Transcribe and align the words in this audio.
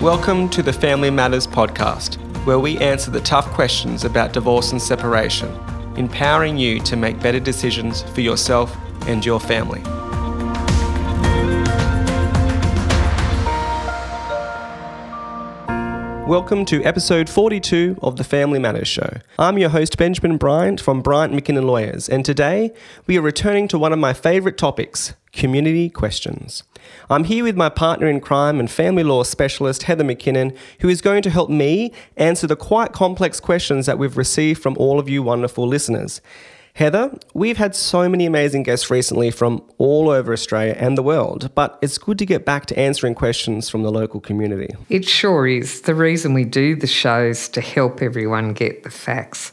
Welcome 0.00 0.48
to 0.50 0.62
the 0.62 0.72
Family 0.72 1.10
Matters 1.10 1.44
podcast, 1.44 2.18
where 2.46 2.60
we 2.60 2.78
answer 2.78 3.10
the 3.10 3.20
tough 3.20 3.46
questions 3.46 4.04
about 4.04 4.32
divorce 4.32 4.70
and 4.70 4.80
separation, 4.80 5.52
empowering 5.96 6.56
you 6.56 6.78
to 6.82 6.94
make 6.94 7.18
better 7.18 7.40
decisions 7.40 8.02
for 8.02 8.20
yourself 8.20 8.76
and 9.08 9.26
your 9.26 9.40
family. 9.40 9.82
Welcome 16.28 16.66
to 16.66 16.84
episode 16.84 17.26
42 17.30 18.00
of 18.02 18.16
the 18.16 18.22
Family 18.22 18.58
Matters 18.58 18.86
Show. 18.86 19.14
I'm 19.38 19.56
your 19.56 19.70
host, 19.70 19.96
Benjamin 19.96 20.36
Bryant 20.36 20.78
from 20.78 21.00
Bryant 21.00 21.32
McKinnon 21.32 21.64
Lawyers, 21.64 22.06
and 22.06 22.22
today 22.22 22.74
we 23.06 23.16
are 23.16 23.22
returning 23.22 23.66
to 23.68 23.78
one 23.78 23.94
of 23.94 23.98
my 23.98 24.12
favourite 24.12 24.58
topics 24.58 25.14
community 25.32 25.88
questions. 25.88 26.64
I'm 27.08 27.24
here 27.24 27.44
with 27.44 27.56
my 27.56 27.70
partner 27.70 28.08
in 28.08 28.20
crime 28.20 28.60
and 28.60 28.70
family 28.70 29.04
law 29.04 29.22
specialist, 29.22 29.84
Heather 29.84 30.04
McKinnon, 30.04 30.54
who 30.80 30.90
is 30.90 31.00
going 31.00 31.22
to 31.22 31.30
help 31.30 31.48
me 31.48 31.94
answer 32.18 32.46
the 32.46 32.56
quite 32.56 32.92
complex 32.92 33.40
questions 33.40 33.86
that 33.86 33.98
we've 33.98 34.18
received 34.18 34.62
from 34.62 34.76
all 34.76 34.98
of 34.98 35.08
you 35.08 35.22
wonderful 35.22 35.66
listeners. 35.66 36.20
Heather, 36.78 37.18
we've 37.34 37.56
had 37.56 37.74
so 37.74 38.08
many 38.08 38.24
amazing 38.24 38.62
guests 38.62 38.88
recently 38.88 39.32
from 39.32 39.64
all 39.78 40.10
over 40.10 40.32
Australia 40.32 40.76
and 40.78 40.96
the 40.96 41.02
world, 41.02 41.50
but 41.56 41.76
it's 41.82 41.98
good 41.98 42.20
to 42.20 42.24
get 42.24 42.44
back 42.44 42.66
to 42.66 42.78
answering 42.78 43.16
questions 43.16 43.68
from 43.68 43.82
the 43.82 43.90
local 43.90 44.20
community. 44.20 44.72
It 44.88 45.04
sure 45.04 45.48
is. 45.48 45.80
The 45.80 45.96
reason 45.96 46.34
we 46.34 46.44
do 46.44 46.76
the 46.76 46.86
shows 46.86 47.48
to 47.48 47.60
help 47.60 48.00
everyone 48.00 48.52
get 48.52 48.84
the 48.84 48.90
facts. 48.90 49.50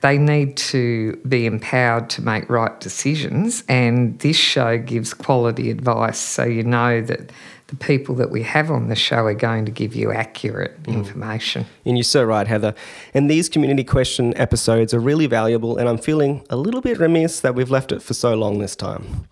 They 0.00 0.16
need 0.16 0.56
to 0.72 1.16
be 1.28 1.44
empowered 1.44 2.08
to 2.08 2.22
make 2.22 2.48
right 2.48 2.80
decisions, 2.80 3.64
and 3.68 4.18
this 4.20 4.38
show 4.38 4.78
gives 4.78 5.12
quality 5.12 5.70
advice 5.70 6.18
so 6.18 6.42
you 6.42 6.62
know 6.62 7.02
that 7.02 7.32
the 7.72 7.76
people 7.76 8.14
that 8.16 8.30
we 8.30 8.42
have 8.42 8.70
on 8.70 8.88
the 8.88 8.94
show 8.94 9.24
are 9.24 9.32
going 9.32 9.64
to 9.64 9.70
give 9.70 9.94
you 9.94 10.12
accurate 10.12 10.82
mm. 10.82 10.92
information. 10.92 11.64
And 11.86 11.96
you're 11.96 12.04
so 12.04 12.22
right, 12.22 12.46
Heather. 12.46 12.74
And 13.14 13.30
these 13.30 13.48
community 13.48 13.82
question 13.82 14.36
episodes 14.36 14.92
are 14.92 15.00
really 15.00 15.26
valuable, 15.26 15.78
and 15.78 15.88
I'm 15.88 15.96
feeling 15.96 16.44
a 16.50 16.56
little 16.56 16.82
bit 16.82 16.98
remiss 16.98 17.40
that 17.40 17.54
we've 17.54 17.70
left 17.70 17.90
it 17.90 18.02
for 18.02 18.12
so 18.12 18.34
long 18.34 18.58
this 18.58 18.76
time. 18.76 19.26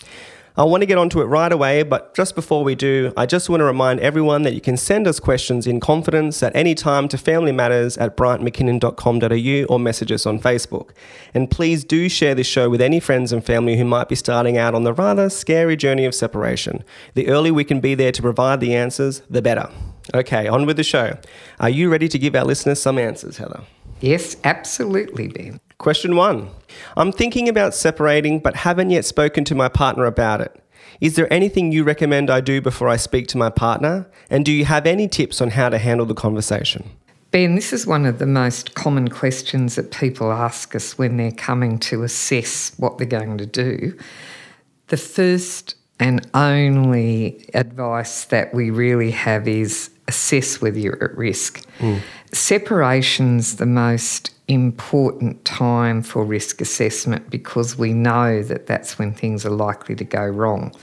I 0.61 0.65
want 0.65 0.83
to 0.83 0.87
get 0.87 0.99
onto 0.99 1.23
it 1.23 1.25
right 1.25 1.51
away, 1.51 1.83
but 1.85 2.13
just 2.13 2.35
before 2.35 2.63
we 2.63 2.75
do, 2.75 3.15
I 3.17 3.25
just 3.25 3.49
want 3.49 3.63
to 3.63 3.65
remind 3.65 3.99
everyone 4.01 4.43
that 4.43 4.53
you 4.53 4.61
can 4.61 4.77
send 4.77 5.09
us 5.09 5.19
questions 5.19 5.67
in 5.67 5.81
confidence 5.81 6.43
at 6.43 6.55
any 6.55 6.75
time 6.75 7.09
to 7.09 7.17
familymatters 7.17 7.99
at 7.99 8.15
bryantmckinnon.com.au 8.15 9.75
or 9.75 9.79
message 9.79 10.13
us 10.13 10.27
on 10.27 10.39
Facebook. 10.39 10.91
And 11.33 11.51
please 11.51 11.83
do 11.83 12.11
share 12.11 12.35
this 12.35 12.47
show 12.47 12.69
with 12.69 12.83
any 12.83 13.01
friends 13.01 13.33
and 13.33 13.43
family 13.43 13.79
who 13.79 13.87
might 13.87 14.11
be 14.11 14.15
starting 14.15 14.59
out 14.59 14.75
on 14.75 14.85
the 14.85 14.93
rather 14.93 15.31
scary 15.31 15.77
journey 15.79 16.05
of 16.05 16.15
separation. 16.15 16.85
The 17.15 17.29
earlier 17.29 17.55
we 17.55 17.65
can 17.65 17.81
be 17.81 17.95
there 17.95 18.13
to 18.13 18.21
provide 18.21 18.61
the 18.61 18.75
answers, 18.75 19.23
the 19.31 19.41
better. 19.41 19.71
Okay, 20.13 20.47
on 20.47 20.67
with 20.67 20.77
the 20.77 20.85
show. 20.85 21.17
Are 21.59 21.71
you 21.71 21.89
ready 21.89 22.09
to 22.09 22.19
give 22.19 22.37
our 22.37 22.45
listeners 22.45 22.83
some 22.83 22.99
answers, 22.99 23.39
Heather? 23.39 23.63
Yes, 24.03 24.37
absolutely, 24.45 25.29
Ben. 25.29 25.59
Question 25.81 26.15
one 26.15 26.51
I'm 26.95 27.11
thinking 27.11 27.49
about 27.49 27.75
separating 27.75 28.39
but 28.39 28.55
haven't 28.55 28.91
yet 28.91 29.07
spoken 29.07 29.45
to 29.47 29.55
my 29.55 29.71
partner 29.71 30.05
about 30.05 30.43
it. 30.43 30.63
Is 31.01 31.17
there 31.17 31.33
anything 31.33 31.73
you 31.73 31.85
recommend 31.85 32.29
I 32.29 32.43
do 32.43 32.61
before 32.61 32.87
I 32.87 32.97
speak 32.97 33.29
to 33.29 33.39
my 33.39 33.49
partner? 33.49 34.07
And 34.29 34.45
do 34.45 34.53
you 34.53 34.67
have 34.67 34.87
any 34.87 35.09
tips 35.09 35.41
on 35.41 35.49
how 35.49 35.71
to 35.71 35.79
handle 35.79 36.05
the 36.05 36.13
conversation? 36.13 36.91
Ben, 37.31 37.55
this 37.55 37.73
is 37.73 37.87
one 37.87 38.05
of 38.05 38.19
the 38.19 38.27
most 38.27 38.75
common 38.75 39.09
questions 39.09 39.77
that 39.77 39.91
people 39.91 40.31
ask 40.31 40.75
us 40.75 40.99
when 40.99 41.17
they're 41.17 41.33
coming 41.33 41.79
to 41.79 42.03
assess 42.03 42.75
what 42.77 42.99
they're 42.99 43.07
going 43.07 43.39
to 43.39 43.47
do. 43.47 43.97
The 44.89 44.99
first 44.99 45.77
and 45.99 46.29
only 46.35 47.49
advice 47.55 48.27
that 48.27 48.53
we 48.53 48.69
really 48.69 49.13
have 49.13 49.49
is 49.49 49.89
assess 50.11 50.61
whether 50.61 50.79
you're 50.79 51.03
at 51.03 51.17
risk. 51.17 51.65
Mm. 51.79 52.01
Separation's 52.33 53.57
the 53.57 53.67
most 53.67 54.31
important 54.49 55.45
time 55.45 56.03
for 56.03 56.25
risk 56.25 56.61
assessment 56.61 57.31
because 57.31 57.79
we 57.79 57.93
know 57.93 58.43
that 58.43 58.67
that's 58.67 58.99
when 58.99 59.15
things 59.15 59.47
are 59.47 59.57
likely 59.69 59.95
to 59.95 60.05
go 60.05 60.25
wrong. 60.27 60.75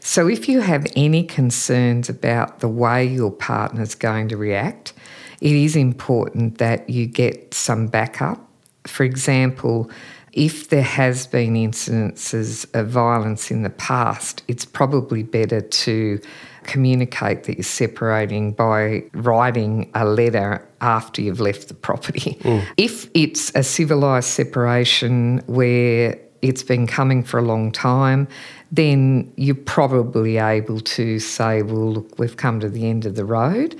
So, 0.00 0.28
if 0.28 0.48
you 0.48 0.60
have 0.60 0.86
any 0.94 1.24
concerns 1.24 2.08
about 2.08 2.60
the 2.60 2.68
way 2.68 3.04
your 3.04 3.32
partner's 3.32 3.94
going 3.94 4.28
to 4.28 4.36
react, 4.36 4.92
it 5.40 5.56
is 5.66 5.74
important 5.76 6.58
that 6.58 6.88
you 6.88 7.06
get 7.06 7.52
some 7.52 7.88
backup. 7.88 8.38
For 8.86 9.02
example, 9.04 9.90
if 10.32 10.68
there 10.68 10.82
has 10.82 11.26
been 11.26 11.54
incidences 11.54 12.66
of 12.74 12.88
violence 12.88 13.50
in 13.50 13.62
the 13.62 13.70
past, 13.70 14.42
it's 14.48 14.64
probably 14.64 15.22
better 15.22 15.60
to 15.60 16.20
communicate 16.64 17.44
that 17.44 17.56
you're 17.56 17.62
separating 17.64 18.52
by 18.52 19.02
writing 19.14 19.90
a 19.94 20.04
letter 20.04 20.66
after 20.80 21.22
you've 21.22 21.40
left 21.40 21.68
the 21.68 21.74
property. 21.74 22.36
Mm. 22.40 22.66
If 22.76 23.08
it's 23.14 23.50
a 23.54 23.62
civilised 23.62 24.28
separation 24.28 25.38
where 25.46 26.18
it's 26.42 26.62
been 26.62 26.86
coming 26.86 27.24
for 27.24 27.38
a 27.38 27.42
long 27.42 27.72
time, 27.72 28.28
then 28.70 29.32
you're 29.36 29.54
probably 29.54 30.36
able 30.36 30.80
to 30.80 31.18
say, 31.18 31.62
well, 31.62 31.92
look, 31.94 32.18
we've 32.18 32.36
come 32.36 32.60
to 32.60 32.68
the 32.68 32.86
end 32.88 33.06
of 33.06 33.14
the 33.16 33.24
road. 33.24 33.74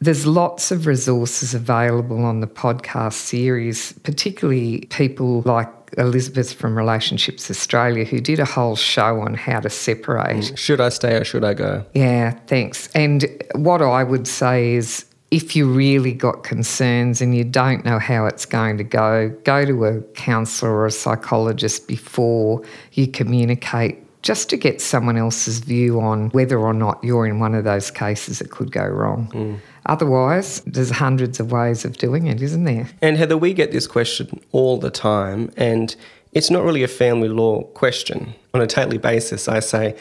There's 0.00 0.26
lots 0.26 0.70
of 0.70 0.86
resources 0.86 1.54
available 1.54 2.24
on 2.24 2.40
the 2.40 2.46
podcast 2.46 3.14
series, 3.14 3.92
particularly 4.02 4.86
people 4.90 5.42
like 5.42 5.68
Elizabeth 5.98 6.52
from 6.52 6.76
Relationships 6.76 7.50
Australia, 7.50 8.04
who 8.04 8.20
did 8.20 8.38
a 8.38 8.44
whole 8.44 8.76
show 8.76 9.20
on 9.20 9.34
how 9.34 9.60
to 9.60 9.68
separate. 9.68 10.36
Mm. 10.36 10.56
Should 10.56 10.80
I 10.80 10.88
stay 10.88 11.16
or 11.16 11.24
should 11.24 11.44
I 11.44 11.52
go? 11.52 11.84
Yeah, 11.94 12.30
thanks. 12.46 12.88
And 12.94 13.26
what 13.54 13.82
I 13.82 14.02
would 14.02 14.26
say 14.26 14.74
is 14.74 15.04
if 15.30 15.54
you 15.54 15.70
really 15.70 16.12
got 16.12 16.42
concerns 16.42 17.20
and 17.20 17.36
you 17.36 17.44
don't 17.44 17.84
know 17.84 17.98
how 17.98 18.26
it's 18.26 18.46
going 18.46 18.78
to 18.78 18.84
go, 18.84 19.28
go 19.44 19.64
to 19.64 19.84
a 19.84 20.00
counsellor 20.14 20.72
or 20.72 20.86
a 20.86 20.90
psychologist 20.90 21.86
before 21.86 22.64
you 22.92 23.06
communicate 23.06 23.98
just 24.22 24.50
to 24.50 24.56
get 24.56 24.80
someone 24.80 25.16
else's 25.16 25.60
view 25.60 26.00
on 26.00 26.28
whether 26.30 26.58
or 26.58 26.74
not 26.74 27.02
you're 27.02 27.26
in 27.26 27.40
one 27.40 27.54
of 27.54 27.64
those 27.64 27.90
cases 27.90 28.38
that 28.38 28.50
could 28.50 28.70
go 28.70 28.84
wrong. 28.84 29.30
Mm. 29.32 29.58
Otherwise, 29.86 30.60
there's 30.66 30.90
hundreds 30.90 31.40
of 31.40 31.52
ways 31.52 31.84
of 31.84 31.96
doing 31.96 32.26
it, 32.26 32.42
isn't 32.42 32.64
there? 32.64 32.88
And 33.00 33.16
Heather, 33.16 33.38
we 33.38 33.54
get 33.54 33.72
this 33.72 33.86
question 33.86 34.40
all 34.52 34.78
the 34.78 34.90
time, 34.90 35.50
and 35.56 35.96
it's 36.32 36.50
not 36.50 36.64
really 36.64 36.82
a 36.82 36.88
family 36.88 37.28
law 37.28 37.62
question. 37.62 38.34
On 38.52 38.60
a 38.60 38.66
daily 38.66 38.98
basis, 38.98 39.48
I 39.48 39.60
say, 39.60 39.96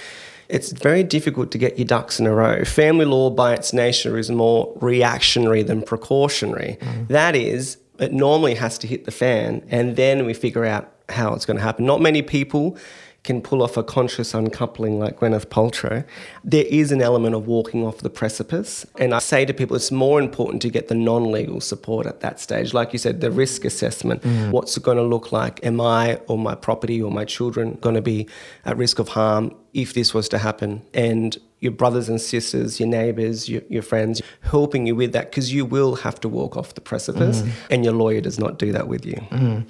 it's 0.49 0.71
very 0.71 1.03
difficult 1.03 1.51
to 1.51 1.57
get 1.57 1.77
your 1.77 1.85
ducks 1.85 2.19
in 2.19 2.25
a 2.25 2.33
row. 2.33 2.65
Family 2.65 3.05
law, 3.05 3.29
by 3.29 3.53
its 3.53 3.71
nature, 3.71 4.17
is 4.17 4.29
more 4.29 4.75
reactionary 4.81 5.63
than 5.63 5.81
precautionary. 5.81 6.77
Mm. 6.81 7.07
That 7.07 7.35
is, 7.35 7.77
it 7.99 8.11
normally 8.11 8.55
has 8.55 8.77
to 8.79 8.87
hit 8.87 9.05
the 9.05 9.11
fan, 9.11 9.65
and 9.69 9.95
then 9.95 10.25
we 10.25 10.33
figure 10.33 10.65
out 10.65 10.91
how 11.07 11.33
it's 11.33 11.45
going 11.45 11.57
to 11.57 11.63
happen. 11.63 11.85
Not 11.85 12.01
many 12.01 12.21
people 12.21 12.77
can 13.23 13.41
pull 13.41 13.61
off 13.61 13.75
a 13.75 13.83
conscious 13.83 14.33
uncoupling 14.33 14.99
like 14.99 15.19
Gwyneth 15.19 15.47
Paltrow, 15.47 16.05
there 16.43 16.65
is 16.69 16.91
an 16.91 17.01
element 17.01 17.35
of 17.35 17.47
walking 17.47 17.85
off 17.85 17.97
the 17.97 18.09
precipice. 18.09 18.85
And 18.97 19.13
I 19.13 19.19
say 19.19 19.45
to 19.45 19.53
people, 19.53 19.75
it's 19.75 19.91
more 19.91 20.19
important 20.19 20.61
to 20.61 20.69
get 20.69 20.87
the 20.87 20.95
non 20.95 21.31
legal 21.31 21.59
support 21.61 22.05
at 22.05 22.21
that 22.21 22.39
stage. 22.39 22.73
Like 22.73 22.93
you 22.93 22.99
said, 22.99 23.21
the 23.21 23.31
risk 23.31 23.65
assessment. 23.65 24.21
Mm. 24.23 24.51
What's 24.51 24.77
it 24.77 24.83
going 24.83 24.97
to 24.97 25.03
look 25.03 25.31
like? 25.31 25.63
Am 25.65 25.81
I 25.81 26.15
or 26.27 26.37
my 26.37 26.55
property 26.55 27.01
or 27.01 27.11
my 27.11 27.25
children 27.25 27.77
going 27.81 27.95
to 27.95 28.01
be 28.01 28.27
at 28.65 28.77
risk 28.77 28.99
of 28.99 29.09
harm 29.09 29.53
if 29.73 29.93
this 29.93 30.13
was 30.13 30.29
to 30.29 30.37
happen? 30.37 30.81
And 30.93 31.37
your 31.59 31.73
brothers 31.73 32.07
and 32.07 32.21
sisters, 32.21 32.79
your 32.79 32.87
neighbours, 32.87 33.49
your, 33.49 33.61
your 33.67 33.81
friends, 33.81 34.21
helping 34.41 34.87
you 34.87 34.95
with 34.95 35.11
that 35.11 35.29
because 35.29 35.53
you 35.53 35.65
will 35.65 35.95
have 35.97 36.19
to 36.21 36.29
walk 36.29 36.55
off 36.55 36.73
the 36.73 36.81
precipice 36.81 37.41
mm. 37.41 37.51
and 37.69 37.83
your 37.83 37.93
lawyer 37.93 38.21
does 38.21 38.39
not 38.39 38.57
do 38.57 38.71
that 38.71 38.87
with 38.87 39.05
you. 39.05 39.21
Mm. 39.29 39.65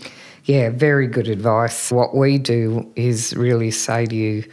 Yeah, 0.50 0.72
very 0.72 1.06
good 1.06 1.28
advice. 1.28 1.92
What 1.92 2.16
we 2.16 2.40
do 2.40 2.92
is 2.96 3.36
really 3.36 3.70
say 3.70 4.08
to 4.08 4.16
you, 4.16 4.44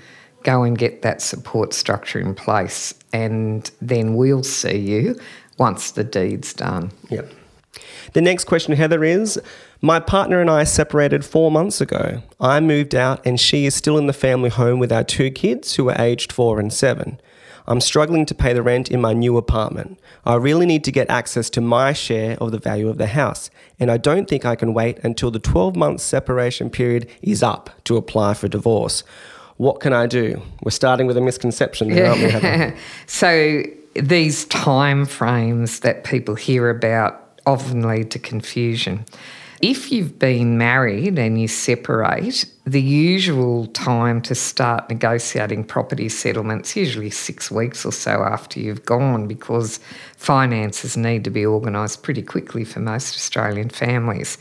go 0.43 0.62
and 0.62 0.77
get 0.77 1.01
that 1.01 1.23
support 1.23 1.73
structure 1.73 2.21
in 2.21 2.34
place, 2.34 2.93
and 3.15 3.71
then 3.81 4.15
we'll 4.15 4.43
see 4.43 4.76
you 4.76 5.19
once 5.56 5.93
the 5.93 6.05
deed's 6.05 6.53
done. 6.53 6.93
Yep. 7.09 7.32
The 8.12 8.20
next 8.20 8.44
question, 8.44 8.75
Heather, 8.75 9.05
is 9.05 9.41
My 9.81 9.99
partner 9.99 10.38
and 10.38 10.50
I 10.50 10.65
separated 10.65 11.25
four 11.25 11.50
months 11.50 11.81
ago. 11.81 12.23
I 12.38 12.61
moved 12.61 12.94
out, 12.94 13.25
and 13.25 13.41
she 13.41 13.65
is 13.65 13.75
still 13.75 13.97
in 13.97 14.06
the 14.06 14.12
family 14.12 14.50
home 14.50 14.79
with 14.79 14.93
our 14.93 15.03
two 15.03 15.31
kids 15.31 15.76
who 15.76 15.88
are 15.88 15.99
aged 15.99 16.31
four 16.31 16.61
and 16.61 16.70
seven. 16.70 17.19
I'm 17.69 17.81
struggling 17.81 18.27
to 18.27 18.35
pay 18.35 18.53
the 18.53 18.63
rent 18.63 18.91
in 18.91 19.01
my 19.01 19.13
new 19.13 19.37
apartment. 19.37 19.99
I 20.25 20.35
really 20.35 20.67
need 20.67 20.85
to 20.85 20.93
get 20.93 21.11
access 21.11 21.51
to 21.51 21.61
my 21.61 21.93
share 21.93 22.37
of 22.41 22.53
the 22.53 22.59
value 22.59 22.89
of 22.89 22.99
the 22.99 23.09
house, 23.09 23.51
and 23.81 23.91
I 23.91 23.97
don't 23.97 24.29
think 24.29 24.45
I 24.45 24.55
can 24.55 24.73
wait 24.73 24.99
until 25.01 25.31
the 25.31 25.39
12 25.39 25.77
month 25.77 26.01
separation 26.01 26.71
period 26.71 27.09
is 27.23 27.43
up 27.43 27.71
to 27.85 27.97
apply 27.97 28.35
for 28.35 28.49
divorce. 28.49 29.03
What 29.57 29.81
can 29.81 29.93
I 29.93 30.07
do? 30.07 30.43
We're 30.63 30.71
starting 30.71 31.07
with 31.07 31.17
a 31.17 31.21
misconception 31.21 31.89
there, 31.89 32.11
aren't 32.11 32.75
we? 32.75 32.79
so, 33.07 33.63
these 33.95 34.45
time 34.47 35.07
frames 35.07 35.81
that 35.81 36.05
people 36.05 36.35
hear 36.35 36.69
about 36.69 37.23
often 37.47 37.83
lead 37.83 38.11
to 38.11 38.19
confusion. 38.19 39.05
If 39.62 39.91
you've 39.91 40.19
been 40.19 40.58
married 40.58 41.19
and 41.19 41.41
you 41.41 41.49
separate, 41.49 42.44
the 42.67 42.81
usual 42.81 43.67
time 43.69 44.20
to 44.23 44.35
start 44.35 44.91
negotiating 44.91 45.64
property 45.64 46.11
settlements 46.11 46.70
is 46.70 46.76
usually 46.76 47.08
six 47.08 47.50
weeks 47.50 47.87
or 47.87 47.93
so 47.93 48.23
after 48.23 48.61
you've 48.61 48.85
gone 48.85 49.26
because 49.26 49.81
finances 50.19 50.94
need 50.99 51.25
to 51.25 51.31
be 51.31 51.47
organised 51.47 52.03
pretty 52.03 52.20
quickly 52.23 52.64
for 52.64 52.81
most 52.81 53.17
Australian 53.17 53.70
families. 53.70 54.37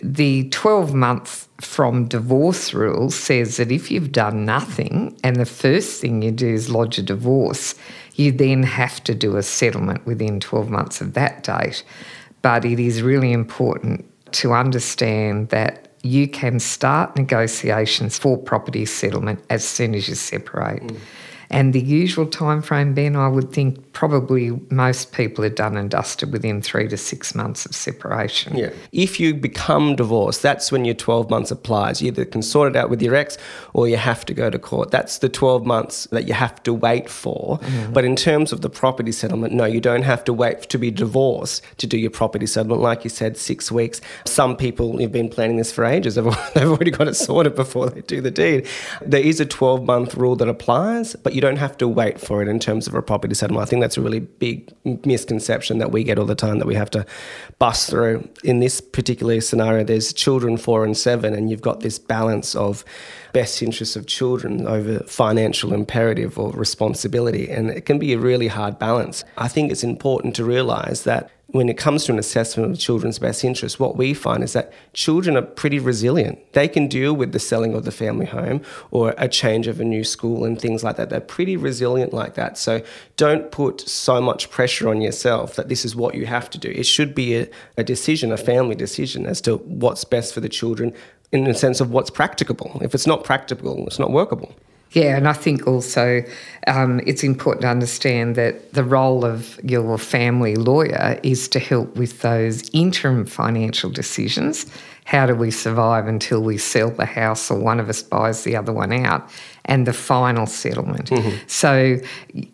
The 0.00 0.48
12 0.48 0.94
month 0.94 1.46
from 1.60 2.08
divorce 2.08 2.72
rule 2.72 3.10
says 3.10 3.58
that 3.58 3.70
if 3.70 3.90
you've 3.90 4.12
done 4.12 4.46
nothing 4.46 5.18
and 5.22 5.36
the 5.36 5.46
first 5.46 6.00
thing 6.00 6.22
you 6.22 6.30
do 6.30 6.48
is 6.48 6.70
lodge 6.70 6.96
a 6.98 7.02
divorce, 7.02 7.74
you 8.14 8.32
then 8.32 8.62
have 8.62 9.04
to 9.04 9.14
do 9.14 9.36
a 9.36 9.42
settlement 9.42 10.06
within 10.06 10.40
12 10.40 10.70
months 10.70 11.02
of 11.02 11.12
that 11.14 11.42
date. 11.42 11.84
But 12.40 12.64
it 12.64 12.78
is 12.78 13.02
really 13.02 13.32
important 13.32 14.06
to 14.34 14.52
understand 14.52 15.48
that 15.48 15.88
you 16.02 16.28
can 16.28 16.60
start 16.60 17.16
negotiations 17.16 18.18
for 18.18 18.36
property 18.36 18.84
settlement 18.84 19.42
as 19.48 19.66
soon 19.66 19.94
as 19.94 20.08
you 20.08 20.14
separate. 20.14 20.82
Mm. 20.82 20.98
And 21.50 21.72
the 21.72 21.80
usual 21.80 22.26
time 22.26 22.62
frame, 22.62 22.94
Ben, 22.94 23.16
I 23.16 23.28
would 23.28 23.52
think 23.52 23.92
probably 23.92 24.50
most 24.70 25.12
people 25.12 25.44
are 25.44 25.50
done 25.50 25.76
and 25.76 25.90
dusted 25.90 26.32
within 26.32 26.60
three 26.60 26.88
to 26.88 26.96
six 26.96 27.34
months 27.34 27.64
of 27.64 27.74
separation. 27.74 28.56
Yeah. 28.56 28.70
If 28.92 29.20
you 29.20 29.34
become 29.34 29.96
divorced, 29.96 30.42
that's 30.42 30.72
when 30.72 30.84
your 30.84 30.94
12 30.94 31.30
months 31.30 31.50
applies. 31.50 32.02
You 32.02 32.08
either 32.08 32.24
can 32.24 32.42
sort 32.42 32.74
it 32.74 32.76
out 32.76 32.90
with 32.90 33.02
your 33.02 33.14
ex 33.14 33.38
or 33.72 33.88
you 33.88 33.96
have 33.96 34.24
to 34.26 34.34
go 34.34 34.50
to 34.50 34.58
court. 34.58 34.90
That's 34.90 35.18
the 35.18 35.28
12 35.28 35.64
months 35.64 36.06
that 36.10 36.26
you 36.26 36.34
have 36.34 36.62
to 36.64 36.72
wait 36.72 37.08
for. 37.08 37.58
Mm-hmm. 37.58 37.92
But 37.92 38.04
in 38.04 38.16
terms 38.16 38.52
of 38.52 38.62
the 38.62 38.70
property 38.70 39.12
settlement, 39.12 39.54
no, 39.54 39.64
you 39.64 39.80
don't 39.80 40.02
have 40.02 40.24
to 40.24 40.32
wait 40.32 40.62
to 40.70 40.78
be 40.78 40.90
divorced 40.90 41.62
to 41.78 41.86
do 41.86 41.98
your 41.98 42.10
property 42.10 42.46
settlement. 42.46 42.80
Like 42.80 43.04
you 43.04 43.10
said, 43.10 43.36
six 43.36 43.70
weeks. 43.70 44.00
Some 44.24 44.56
people 44.56 44.98
have 45.00 45.12
been 45.12 45.28
planning 45.28 45.56
this 45.56 45.72
for 45.72 45.84
ages. 45.84 46.14
They've 46.54 46.68
already 46.68 46.90
got 46.90 47.08
it 47.08 47.14
sorted 47.14 47.54
before 47.54 47.90
they 47.90 48.00
do 48.00 48.20
the 48.20 48.30
deed. 48.30 48.66
There 49.02 49.20
is 49.20 49.40
a 49.40 49.46
12 49.46 49.84
month 49.84 50.14
rule 50.14 50.36
that 50.36 50.48
applies, 50.48 51.16
but 51.16 51.33
you 51.34 51.40
don't 51.40 51.56
have 51.56 51.76
to 51.78 51.88
wait 51.88 52.20
for 52.20 52.42
it 52.42 52.48
in 52.48 52.60
terms 52.60 52.86
of 52.86 52.94
a 52.94 53.02
property 53.02 53.34
settlement. 53.34 53.66
I 53.66 53.68
think 53.68 53.82
that's 53.82 53.96
a 53.96 54.00
really 54.00 54.20
big 54.20 54.72
misconception 55.04 55.78
that 55.78 55.90
we 55.90 56.04
get 56.04 56.18
all 56.18 56.26
the 56.26 56.34
time 56.34 56.60
that 56.60 56.66
we 56.66 56.76
have 56.76 56.90
to 56.90 57.04
bust 57.58 57.90
through. 57.90 58.28
In 58.44 58.60
this 58.60 58.80
particular 58.80 59.40
scenario, 59.40 59.82
there's 59.82 60.12
children 60.12 60.56
four 60.56 60.84
and 60.84 60.96
seven, 60.96 61.34
and 61.34 61.50
you've 61.50 61.60
got 61.60 61.80
this 61.80 61.98
balance 61.98 62.54
of 62.54 62.84
best 63.32 63.60
interests 63.62 63.96
of 63.96 64.06
children 64.06 64.66
over 64.66 65.00
financial 65.00 65.74
imperative 65.74 66.38
or 66.38 66.52
responsibility. 66.52 67.50
And 67.50 67.68
it 67.68 67.84
can 67.84 67.98
be 67.98 68.12
a 68.12 68.18
really 68.18 68.46
hard 68.46 68.78
balance. 68.78 69.24
I 69.36 69.48
think 69.48 69.72
it's 69.72 69.82
important 69.82 70.36
to 70.36 70.44
realize 70.44 71.02
that 71.02 71.30
when 71.54 71.68
it 71.68 71.78
comes 71.78 72.04
to 72.04 72.10
an 72.10 72.18
assessment 72.18 72.68
of 72.68 72.76
children's 72.80 73.20
best 73.20 73.44
interests, 73.44 73.78
what 73.78 73.96
we 73.96 74.12
find 74.12 74.42
is 74.42 74.54
that 74.54 74.72
children 74.92 75.36
are 75.36 75.42
pretty 75.42 75.78
resilient. 75.78 76.36
They 76.52 76.66
can 76.66 76.88
deal 76.88 77.14
with 77.14 77.30
the 77.30 77.38
selling 77.38 77.74
of 77.74 77.84
the 77.84 77.92
family 77.92 78.26
home 78.26 78.60
or 78.90 79.14
a 79.18 79.28
change 79.28 79.68
of 79.68 79.78
a 79.78 79.84
new 79.84 80.02
school 80.02 80.44
and 80.44 80.60
things 80.60 80.82
like 80.82 80.96
that. 80.96 81.10
They're 81.10 81.20
pretty 81.20 81.56
resilient 81.56 82.12
like 82.12 82.34
that. 82.34 82.58
So 82.58 82.82
don't 83.16 83.52
put 83.52 83.88
so 83.88 84.20
much 84.20 84.50
pressure 84.50 84.88
on 84.88 85.00
yourself 85.00 85.54
that 85.54 85.68
this 85.68 85.84
is 85.84 85.94
what 85.94 86.16
you 86.16 86.26
have 86.26 86.50
to 86.50 86.58
do. 86.58 86.70
It 86.70 86.86
should 86.86 87.14
be 87.14 87.36
a, 87.36 87.48
a 87.76 87.84
decision, 87.84 88.32
a 88.32 88.36
family 88.36 88.74
decision 88.74 89.24
as 89.24 89.40
to 89.42 89.58
what's 89.58 90.02
best 90.02 90.34
for 90.34 90.40
the 90.40 90.48
children 90.48 90.92
in 91.30 91.44
the 91.44 91.54
sense 91.54 91.80
of 91.80 91.92
what's 91.92 92.10
practicable. 92.10 92.80
If 92.82 92.96
it's 92.96 93.06
not 93.06 93.22
practicable, 93.22 93.86
it's 93.86 94.00
not 94.00 94.10
workable. 94.10 94.56
Yeah, 94.92 95.16
and 95.16 95.26
I 95.26 95.32
think 95.32 95.66
also 95.66 96.22
um, 96.68 97.00
it's 97.04 97.24
important 97.24 97.62
to 97.62 97.68
understand 97.68 98.36
that 98.36 98.74
the 98.74 98.84
role 98.84 99.24
of 99.24 99.58
your 99.64 99.98
family 99.98 100.54
lawyer 100.54 101.18
is 101.24 101.48
to 101.48 101.58
help 101.58 101.96
with 101.96 102.20
those 102.20 102.70
interim 102.72 103.26
financial 103.26 103.90
decisions. 103.90 104.66
How 105.04 105.26
do 105.26 105.34
we 105.34 105.50
survive 105.50 106.06
until 106.06 106.42
we 106.42 106.58
sell 106.58 106.90
the 106.90 107.06
house 107.06 107.50
or 107.50 107.58
one 107.58 107.80
of 107.80 107.88
us 107.88 108.02
buys 108.02 108.44
the 108.44 108.56
other 108.56 108.72
one 108.72 108.92
out? 108.92 109.28
And 109.66 109.86
the 109.86 109.94
final 109.94 110.46
settlement. 110.46 111.08
Mm-hmm. 111.08 111.36
So 111.46 111.96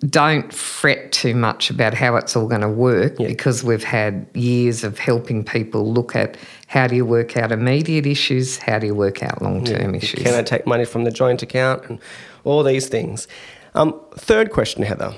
don't 0.07 0.55
fret 0.55 1.11
too 1.11 1.35
much 1.35 1.69
about 1.69 1.93
how 1.93 2.15
it's 2.15 2.37
all 2.37 2.47
going 2.47 2.61
to 2.61 2.69
work 2.69 3.19
yeah. 3.19 3.27
because 3.27 3.65
we've 3.65 3.83
had 3.83 4.27
years 4.35 4.85
of 4.85 4.99
helping 4.99 5.45
people 5.45 5.93
look 5.93 6.15
at 6.15 6.37
how 6.69 6.87
do 6.87 6.95
you 6.95 7.05
work 7.05 7.37
out 7.37 7.51
immediate 7.51 8.07
issues, 8.07 8.59
how 8.59 8.79
do 8.79 8.87
you 8.87 8.95
work 8.95 9.25
out 9.25 9.43
long 9.43 9.65
term 9.65 9.95
yeah. 9.95 9.99
issues. 9.99 10.23
Can 10.23 10.35
I 10.35 10.43
take 10.43 10.69
money 10.69 10.85
from 10.85 11.03
the 11.03 11.11
joint 11.11 11.43
account? 11.43 11.85
And 11.89 11.99
all 12.45 12.63
these 12.63 12.89
things. 12.89 13.29
Um, 13.75 13.99
third 14.15 14.53
question, 14.53 14.83
Heather. 14.83 15.15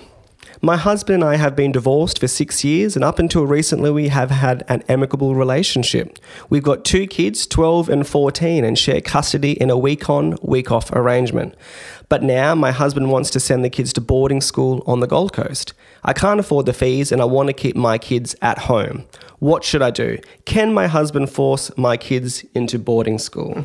My 0.65 0.77
husband 0.77 1.25
and 1.25 1.25
I 1.25 1.39
have 1.39 1.57
been 1.57 1.73
divorced 1.73 2.21
for 2.21 2.29
six 2.29 2.63
years, 2.63 2.95
and 2.95 3.05
up 3.05 3.19
until 3.19 3.45
recently, 3.45 3.91
we 3.91 4.07
have 4.07 4.31
had 4.31 4.63
an 4.69 4.85
amicable 4.89 5.35
relationship. 5.35 6.21
We've 6.51 6.63
got 6.63 6.85
two 6.85 7.09
kids, 7.09 7.49
12 7.49 7.89
and 7.89 8.07
14, 8.07 8.65
and 8.65 8.79
share 8.79 9.01
custody 9.01 9.61
in 9.61 9.71
a 9.71 9.77
week 9.77 10.09
on, 10.09 10.39
week 10.41 10.71
off 10.71 10.93
arrangement. 10.93 11.57
But 12.09 12.23
now 12.23 12.55
my 12.55 12.71
husband 12.71 13.11
wants 13.11 13.29
to 13.31 13.41
send 13.41 13.65
the 13.65 13.71
kids 13.71 13.93
to 13.95 14.01
boarding 14.01 14.41
school 14.41 14.85
on 14.87 15.01
the 15.01 15.09
Gold 15.09 15.33
Coast. 15.33 15.75
I 16.05 16.13
can't 16.13 16.39
afford 16.39 16.67
the 16.67 16.73
fees, 16.73 17.11
and 17.11 17.21
I 17.21 17.25
want 17.25 17.49
to 17.49 17.55
keep 17.55 17.75
my 17.75 17.99
kids 17.99 18.37
at 18.41 18.59
home. 18.59 19.05
What 19.41 19.65
should 19.65 19.83
I 19.83 19.91
do? 19.91 20.19
Can 20.45 20.73
my 20.73 20.87
husband 20.87 21.29
force 21.29 21.77
my 21.77 21.97
kids 21.97 22.45
into 22.55 22.79
boarding 22.79 23.19
school? 23.19 23.65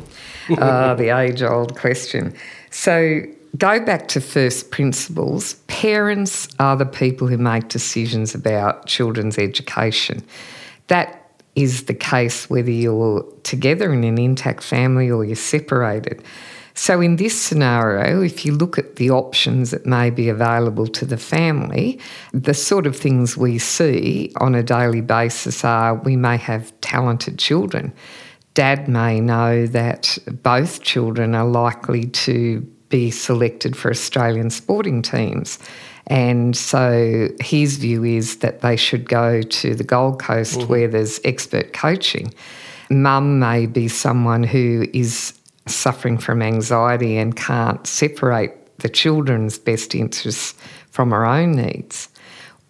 uh, 0.58 0.94
the 0.96 1.16
age 1.16 1.44
old 1.44 1.78
question. 1.78 2.34
So, 2.70 3.22
go 3.56 3.78
back 3.78 4.08
to 4.08 4.20
first 4.20 4.72
principles. 4.72 5.54
Parents 5.78 6.48
are 6.58 6.74
the 6.74 6.84
people 6.84 7.28
who 7.28 7.38
make 7.38 7.68
decisions 7.68 8.34
about 8.34 8.86
children's 8.86 9.38
education. 9.38 10.24
That 10.88 11.40
is 11.54 11.84
the 11.84 11.94
case 11.94 12.50
whether 12.50 12.72
you're 12.72 13.22
together 13.44 13.92
in 13.92 14.02
an 14.02 14.18
intact 14.18 14.64
family 14.64 15.08
or 15.08 15.24
you're 15.24 15.36
separated. 15.36 16.24
So, 16.74 17.00
in 17.00 17.14
this 17.14 17.40
scenario, 17.40 18.20
if 18.22 18.44
you 18.44 18.56
look 18.56 18.76
at 18.76 18.96
the 18.96 19.12
options 19.12 19.70
that 19.70 19.86
may 19.86 20.10
be 20.10 20.28
available 20.28 20.88
to 20.88 21.04
the 21.04 21.16
family, 21.16 22.00
the 22.32 22.54
sort 22.54 22.84
of 22.84 22.96
things 22.96 23.36
we 23.36 23.60
see 23.60 24.32
on 24.40 24.56
a 24.56 24.64
daily 24.64 25.00
basis 25.00 25.64
are 25.64 25.94
we 25.94 26.16
may 26.16 26.38
have 26.38 26.72
talented 26.80 27.38
children. 27.38 27.92
Dad 28.54 28.88
may 28.88 29.20
know 29.20 29.68
that 29.68 30.18
both 30.42 30.82
children 30.82 31.36
are 31.36 31.46
likely 31.46 32.06
to 32.06 32.68
be 32.88 33.10
selected 33.10 33.76
for 33.76 33.90
Australian 33.90 34.50
sporting 34.50 35.02
teams. 35.02 35.58
And 36.06 36.56
so 36.56 37.28
his 37.40 37.76
view 37.76 38.02
is 38.04 38.38
that 38.38 38.62
they 38.62 38.76
should 38.76 39.08
go 39.08 39.42
to 39.42 39.74
the 39.74 39.84
Gold 39.84 40.20
Coast 40.20 40.58
mm-hmm. 40.58 40.68
where 40.68 40.88
there's 40.88 41.20
expert 41.24 41.72
coaching. 41.72 42.32
Mum 42.90 43.38
may 43.38 43.66
be 43.66 43.88
someone 43.88 44.42
who 44.42 44.86
is 44.94 45.34
suffering 45.66 46.16
from 46.16 46.40
anxiety 46.40 47.18
and 47.18 47.36
can't 47.36 47.86
separate 47.86 48.52
the 48.78 48.88
children's 48.88 49.58
best 49.58 49.94
interests 49.94 50.54
from 50.90 51.10
her 51.10 51.26
own 51.26 51.52
needs. 51.52 52.08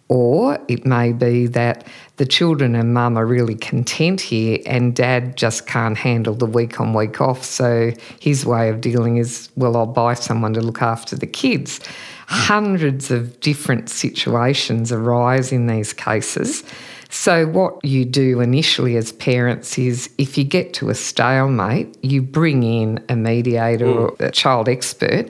Or 0.09 0.59
it 0.67 0.87
may 0.87 1.13
be 1.13 1.45
that 1.47 1.85
the 2.17 2.25
children 2.25 2.75
and 2.75 2.93
mum 2.95 3.15
are 3.15 3.25
really 3.25 3.53
content 3.53 4.19
here 4.19 4.57
and 4.65 4.95
dad 4.95 5.37
just 5.37 5.67
can't 5.67 5.97
handle 5.97 6.33
the 6.33 6.47
week 6.47 6.81
on 6.81 6.93
week 6.93 7.21
off. 7.21 7.43
So 7.43 7.91
his 8.19 8.43
way 8.43 8.69
of 8.69 8.81
dealing 8.81 9.17
is, 9.17 9.49
well, 9.55 9.77
I'll 9.77 9.85
buy 9.85 10.15
someone 10.15 10.53
to 10.55 10.61
look 10.61 10.81
after 10.81 11.15
the 11.15 11.27
kids. 11.27 11.79
Hundreds 12.27 13.11
of 13.11 13.39
different 13.39 13.89
situations 13.89 14.91
arise 14.91 15.51
in 15.51 15.67
these 15.67 15.93
cases. 15.93 16.63
So, 17.11 17.47
what 17.47 17.83
you 17.83 18.05
do 18.05 18.39
initially 18.39 18.95
as 18.95 19.11
parents 19.13 19.79
is 19.79 20.11
if 20.19 20.37
you 20.37 20.43
get 20.43 20.73
to 20.75 20.89
a 20.89 20.95
stalemate, 20.95 21.97
you 22.03 22.21
bring 22.21 22.61
in 22.61 23.03
a 23.09 23.15
mediator 23.15 23.85
mm. 23.85 23.95
or 23.95 24.15
a 24.19 24.29
child 24.29 24.69
expert 24.69 25.27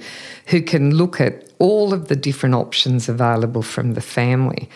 who 0.48 0.62
can 0.62 0.96
look 0.96 1.22
at 1.22 1.50
all 1.58 1.94
of 1.94 2.10
the 2.10 2.18
different 2.18 2.56
options 2.56 3.08
available 3.08 3.64
from 3.64 3.94
the 3.94 4.02
family. 4.02 4.70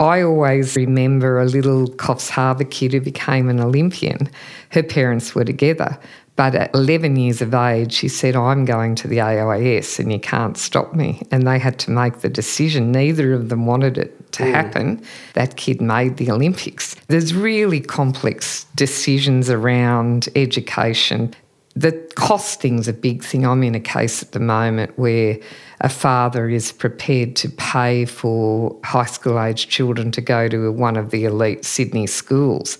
I 0.00 0.22
always 0.22 0.74
remember 0.74 1.38
a 1.38 1.44
little 1.44 1.86
Coffs 1.86 2.30
Harbour 2.30 2.64
kid 2.64 2.94
who 2.94 3.00
became 3.00 3.48
an 3.48 3.60
Olympian. 3.60 4.28
Her 4.70 4.82
parents 4.82 5.34
were 5.36 5.44
together, 5.44 5.98
but 6.40 6.54
at 6.54 6.74
11 6.74 7.16
years 7.16 7.42
of 7.42 7.52
age, 7.52 7.92
she 7.92 8.08
said, 8.08 8.34
I'm 8.34 8.64
going 8.64 8.94
to 8.94 9.06
the 9.06 9.20
AIS 9.20 9.98
and 9.98 10.10
you 10.10 10.18
can't 10.18 10.56
stop 10.56 10.94
me. 10.94 11.20
And 11.30 11.46
they 11.46 11.58
had 11.58 11.78
to 11.80 11.90
make 11.90 12.20
the 12.20 12.30
decision. 12.30 12.90
Neither 12.90 13.34
of 13.34 13.50
them 13.50 13.66
wanted 13.66 13.98
it 13.98 14.32
to 14.32 14.44
mm. 14.44 14.50
happen. 14.50 15.04
That 15.34 15.58
kid 15.58 15.82
made 15.82 16.16
the 16.16 16.30
Olympics. 16.30 16.94
There's 17.08 17.34
really 17.34 17.78
complex 17.78 18.64
decisions 18.74 19.50
around 19.50 20.30
education. 20.34 21.34
The 21.76 21.92
costing's 22.14 22.88
a 22.88 22.94
big 22.94 23.22
thing. 23.22 23.44
I'm 23.44 23.62
in 23.62 23.74
a 23.74 23.80
case 23.80 24.22
at 24.22 24.32
the 24.32 24.40
moment 24.40 24.98
where 24.98 25.38
a 25.82 25.90
father 25.90 26.48
is 26.48 26.72
prepared 26.72 27.36
to 27.36 27.50
pay 27.50 28.06
for 28.06 28.80
high 28.82 29.04
school 29.04 29.38
age 29.38 29.68
children 29.68 30.10
to 30.12 30.22
go 30.22 30.48
to 30.48 30.72
one 30.72 30.96
of 30.96 31.10
the 31.10 31.26
elite 31.26 31.66
Sydney 31.66 32.06
schools. 32.06 32.78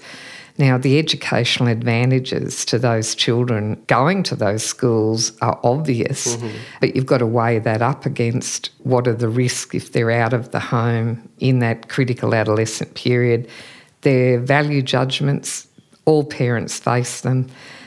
Now, 0.61 0.77
the 0.77 0.99
educational 0.99 1.71
advantages 1.71 2.67
to 2.67 2.79
those 2.79 3.15
children 3.15 3.83
going 3.87 4.23
to 4.25 4.37
those 4.37 4.63
schools 4.63 5.33
are 5.41 5.59
obvious, 5.65 6.37
mm-hmm. 6.37 6.55
but 6.81 6.95
you've 6.95 7.07
got 7.07 7.19
to 7.19 7.27
weigh 7.27 7.61
that 7.61 7.81
up 7.81 8.05
against 8.05 8.69
what 8.81 9.09
are 9.09 9.15
the 9.15 9.31
risks 9.31 9.75
if 9.75 9.93
they're 9.93 10.11
out 10.11 10.35
of 10.35 10.51
the 10.51 10.61
home 10.61 11.27
in 11.39 11.61
that 11.61 11.89
critical 11.89 12.35
adolescent 12.35 12.95
period. 12.95 13.49
Their 14.03 14.39
value 14.39 14.83
judgments 14.83 15.67
All 16.05 16.25
parents 16.25 16.79
face 16.79 17.23
them. 17.23 17.47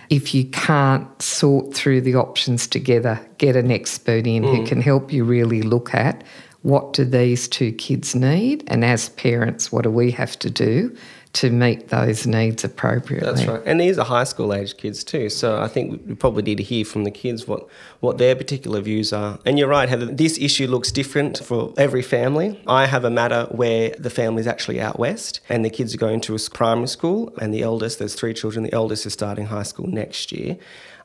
If 0.10 0.34
you 0.34 0.46
can't 0.46 1.22
sort 1.22 1.76
through 1.76 2.02
the 2.02 2.16
options 2.16 2.68
together, 2.68 3.20
get 3.38 3.56
an 3.56 3.70
expert 3.70 4.26
in 4.26 4.44
mm. 4.44 4.56
who 4.56 4.66
can 4.66 4.82
help 4.82 5.14
you 5.14 5.24
really 5.24 5.62
look 5.62 5.94
at 5.94 6.24
what 6.64 6.94
do 6.94 7.04
these 7.04 7.48
two 7.48 7.72
kids 7.74 8.16
need 8.16 8.64
and 8.68 8.84
as 8.86 9.10
parents 9.10 9.72
what 9.72 9.84
do 9.84 9.92
we 9.92 10.10
have 10.12 10.40
to 10.40 10.50
do 10.50 10.96
to 11.34 11.50
meet 11.50 11.88
those 11.90 12.28
needs 12.28 12.64
appropriately. 12.64 13.28
That's 13.34 13.48
right. 13.48 13.62
And 13.66 13.82
these 13.82 13.98
are 13.98 14.06
high 14.06 14.24
school 14.24 14.54
age 14.54 14.78
kids 14.78 15.04
too. 15.04 15.30
So 15.30 15.60
I 15.60 15.68
think 15.68 16.04
we 16.08 16.14
probably 16.14 16.44
need 16.44 16.58
to 16.58 16.64
hear 16.64 16.86
from 16.86 17.06
the 17.06 17.12
kids 17.12 17.48
what, 17.48 17.68
what 18.02 18.20
their 18.20 18.36
particular 18.36 18.82
views 18.82 19.12
are. 19.12 19.40
And 19.44 19.58
you're 19.58 19.68
right, 19.68 19.90
Heather, 19.90 20.06
this 20.06 20.38
issue 20.38 20.68
looks 20.68 20.92
different 20.92 21.40
for 21.40 21.74
every 21.76 22.04
family. 22.04 22.62
I 22.68 22.86
have 22.86 23.04
a 23.04 23.10
matter 23.10 23.48
where 23.50 23.96
the 23.98 24.12
family 24.12 24.42
is 24.42 24.48
actually 24.48 24.80
out 24.80 25.00
west 25.00 25.40
and 25.50 25.66
the 25.66 25.72
kids 25.72 25.96
are 25.96 25.98
going 25.98 26.22
to 26.22 26.36
a 26.36 26.40
primary 26.54 26.88
school 26.88 27.34
and 27.42 27.52
the 27.52 27.64
eldest, 27.64 27.98
there's 27.98 28.14
three 28.14 28.36
children, 28.36 28.64
the 28.64 28.74
eldest 28.74 29.06
is 29.08 29.14
starting 29.14 29.48
high 29.48 29.64
school 29.64 29.88
next 29.88 30.32
year 30.32 30.58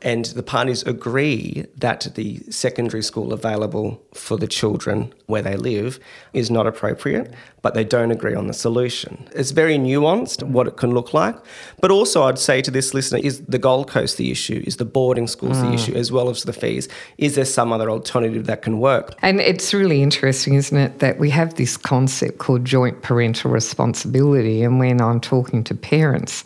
and 0.02 0.26
the 0.26 0.43
parties 0.43 0.83
agree 0.85 1.67
that 1.76 2.07
the 2.14 2.40
secondary 2.50 3.02
school 3.02 3.33
available 3.33 4.00
for 4.14 4.37
the 4.37 4.47
children 4.47 5.12
where 5.26 5.43
they 5.43 5.57
live 5.57 5.99
is 6.33 6.50
not 6.50 6.67
appropriate, 6.67 7.35
but 7.62 7.75
they 7.75 7.83
don't 7.83 8.12
agree 8.12 8.35
on 8.35 8.47
the 8.47 8.52
solution. 8.52 9.28
It's 9.35 9.50
very 9.50 9.76
nuanced 9.76 10.45
what 10.45 10.69
it 10.69 10.76
can 10.76 10.93
look 10.93 11.12
like. 11.12 11.37
But 11.81 11.90
also, 11.90 12.23
I'd 12.23 12.38
say 12.38 12.62
to 12.62 12.71
this 12.71 12.95
listener 12.95 13.19
is 13.23 13.40
the 13.47 13.59
Gold 13.59 13.88
Coast 13.88 14.17
the 14.17 14.31
issue? 14.31 14.62
Is 14.67 14.76
the 14.76 14.85
boarding 14.85 15.26
schools 15.26 15.57
mm. 15.57 15.69
the 15.69 15.75
issue 15.75 15.95
as 15.95 16.12
well 16.12 16.31
as 16.31 16.45
the 16.45 16.52
fees? 16.52 16.88
Is 17.19 17.35
there 17.35 17.45
some 17.45 17.73
other 17.73 17.90
alternative 17.90 18.47
that 18.47 18.62
can 18.62 18.78
work? 18.78 19.14
And 19.23 19.40
it's 19.40 19.75
really 19.75 20.02
interesting, 20.02 20.55
isn't 20.55 20.78
it, 20.78 21.00
that 21.00 21.19
we 21.19 21.31
have 21.31 21.55
this 21.55 21.76
concept 21.76 22.38
called 22.38 22.64
joint 22.64 23.02
parental 23.02 23.50
responsibility. 23.50 24.62
And 24.62 24.78
when 24.78 25.00
I'm 25.00 25.21
talking 25.21 25.64
to 25.64 25.75
parents, 25.75 26.45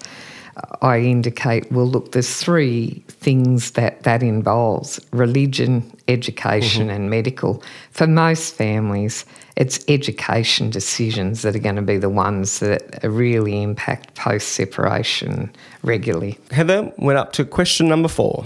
I 0.82 0.98
indicate, 0.98 1.70
well, 1.72 1.86
look, 1.86 2.12
there's 2.12 2.36
three 2.36 3.02
things 3.08 3.72
that 3.72 4.02
that 4.02 4.22
involves 4.22 5.00
religion, 5.12 5.96
education, 6.08 6.88
mm-hmm. 6.88 6.96
and 6.96 7.10
medical. 7.10 7.62
For 7.90 8.06
most 8.06 8.54
families, 8.54 9.24
it's 9.56 9.84
education 9.88 10.70
decisions 10.70 11.42
that 11.42 11.54
are 11.54 11.60
going 11.60 11.76
to 11.76 11.82
be 11.82 11.96
the 11.96 12.08
ones 12.08 12.58
that 12.60 13.02
really 13.02 13.62
impact 13.62 14.14
post 14.14 14.48
separation 14.48 15.50
regularly. 15.82 16.38
Heather, 16.50 16.92
we're 16.98 17.16
up 17.16 17.32
to 17.34 17.44
question 17.44 17.88
number 17.88 18.08
four. 18.08 18.44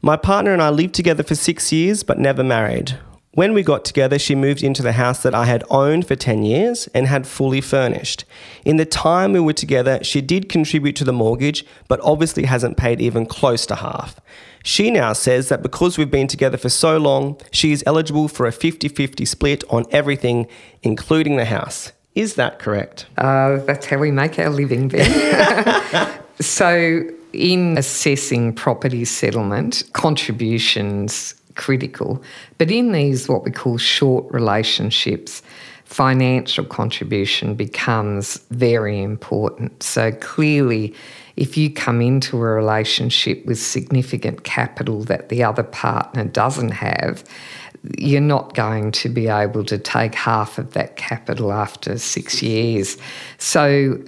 My 0.00 0.16
partner 0.16 0.52
and 0.52 0.62
I 0.62 0.70
lived 0.70 0.94
together 0.94 1.22
for 1.22 1.34
six 1.34 1.72
years 1.72 2.02
but 2.02 2.18
never 2.18 2.44
married. 2.44 2.96
When 3.32 3.52
we 3.52 3.62
got 3.62 3.84
together, 3.84 4.18
she 4.18 4.34
moved 4.34 4.62
into 4.62 4.82
the 4.82 4.92
house 4.92 5.22
that 5.22 5.34
I 5.34 5.44
had 5.44 5.62
owned 5.68 6.08
for 6.08 6.16
10 6.16 6.44
years 6.44 6.88
and 6.88 7.06
had 7.06 7.26
fully 7.26 7.60
furnished. 7.60 8.24
In 8.64 8.78
the 8.78 8.86
time 8.86 9.32
we 9.32 9.40
were 9.40 9.52
together, 9.52 10.02
she 10.02 10.20
did 10.22 10.48
contribute 10.48 10.96
to 10.96 11.04
the 11.04 11.12
mortgage, 11.12 11.64
but 11.88 12.00
obviously 12.02 12.44
hasn't 12.44 12.78
paid 12.78 13.00
even 13.00 13.26
close 13.26 13.66
to 13.66 13.76
half. 13.76 14.18
She 14.64 14.90
now 14.90 15.12
says 15.12 15.50
that 15.50 15.62
because 15.62 15.98
we've 15.98 16.10
been 16.10 16.26
together 16.26 16.56
for 16.56 16.70
so 16.70 16.96
long, 16.96 17.38
she 17.52 17.70
is 17.70 17.84
eligible 17.86 18.28
for 18.28 18.46
a 18.46 18.52
50 18.52 18.88
50 18.88 19.24
split 19.24 19.62
on 19.70 19.84
everything, 19.90 20.46
including 20.82 21.36
the 21.36 21.44
house. 21.44 21.92
Is 22.14 22.34
that 22.34 22.58
correct? 22.58 23.06
Uh, 23.18 23.58
that's 23.58 23.86
how 23.86 23.98
we 23.98 24.10
make 24.10 24.38
our 24.38 24.50
living, 24.50 24.88
Ben. 24.88 26.20
so, 26.40 27.02
in 27.32 27.78
assessing 27.78 28.54
property 28.54 29.04
settlement, 29.04 29.84
contributions 29.92 31.34
critical. 31.58 32.22
But 32.56 32.70
in 32.70 32.92
these, 32.92 33.28
what 33.28 33.44
we 33.44 33.50
call 33.50 33.76
short 33.76 34.24
relationships, 34.32 35.42
financial 35.84 36.64
contribution 36.64 37.54
becomes 37.54 38.38
very 38.50 39.02
important. 39.02 39.82
So 39.82 40.12
clearly, 40.12 40.94
if 41.38 41.56
you 41.56 41.70
come 41.70 42.00
into 42.00 42.36
a 42.36 42.40
relationship 42.40 43.46
with 43.46 43.60
significant 43.60 44.42
capital 44.42 45.04
that 45.04 45.28
the 45.28 45.44
other 45.44 45.62
partner 45.62 46.24
doesn't 46.24 46.72
have, 46.72 47.22
you're 47.96 48.20
not 48.20 48.56
going 48.56 48.90
to 48.90 49.08
be 49.08 49.28
able 49.28 49.64
to 49.64 49.78
take 49.78 50.16
half 50.16 50.58
of 50.58 50.72
that 50.72 50.96
capital 50.96 51.52
after 51.52 51.96
six 51.96 52.42
years. 52.42 52.98
So 53.38 54.02